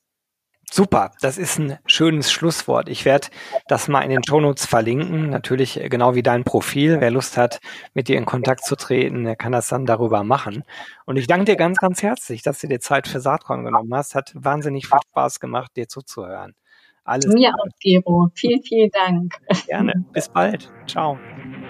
Super, 0.73 1.11
das 1.21 1.37
ist 1.37 1.59
ein 1.59 1.79
schönes 1.85 2.31
Schlusswort. 2.31 2.89
Ich 2.89 3.05
werde 3.05 3.27
das 3.67 3.89
mal 3.89 4.03
in 4.03 4.11
den 4.11 4.23
Shownotes 4.23 4.67
verlinken, 4.67 5.29
natürlich 5.29 5.81
äh, 5.81 5.89
genau 5.89 6.15
wie 6.15 6.23
dein 6.23 6.45
Profil. 6.45 7.01
Wer 7.01 7.11
Lust 7.11 7.37
hat, 7.37 7.61
mit 7.93 8.07
dir 8.07 8.17
in 8.17 8.25
Kontakt 8.25 8.65
zu 8.65 8.77
treten, 8.77 9.25
der 9.25 9.35
kann 9.35 9.51
das 9.51 9.69
dann 9.69 9.85
darüber 9.85 10.23
machen. 10.23 10.63
Und 11.07 11.17
ich 11.17 11.27
danke 11.27 11.47
dir 11.47 11.57
ganz, 11.57 11.79
ganz 11.79 12.03
herzlich, 12.03 12.43
dass 12.43 12.61
du 12.61 12.69
dir 12.69 12.79
Zeit 12.79 13.09
für 13.09 13.19
Saatkorn 13.19 13.65
genommen 13.65 13.93
hast. 13.93 14.15
Hat 14.15 14.33
wahnsinnig 14.35 14.87
viel 14.87 15.01
Spaß 15.11 15.41
gemacht, 15.41 15.73
dir 15.77 15.89
zuzuhören. 15.89 16.55
Alles 17.03 17.27
Mir 17.27 17.53
auch, 17.53 17.67
Gero. 17.81 18.29
Vielen, 18.35 18.63
vielen 18.63 18.91
Dank. 18.91 19.35
Gerne. 19.67 20.05
Bis 20.13 20.29
bald. 20.29 20.71
Ciao. 20.87 21.19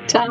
Ciao. 0.06 0.30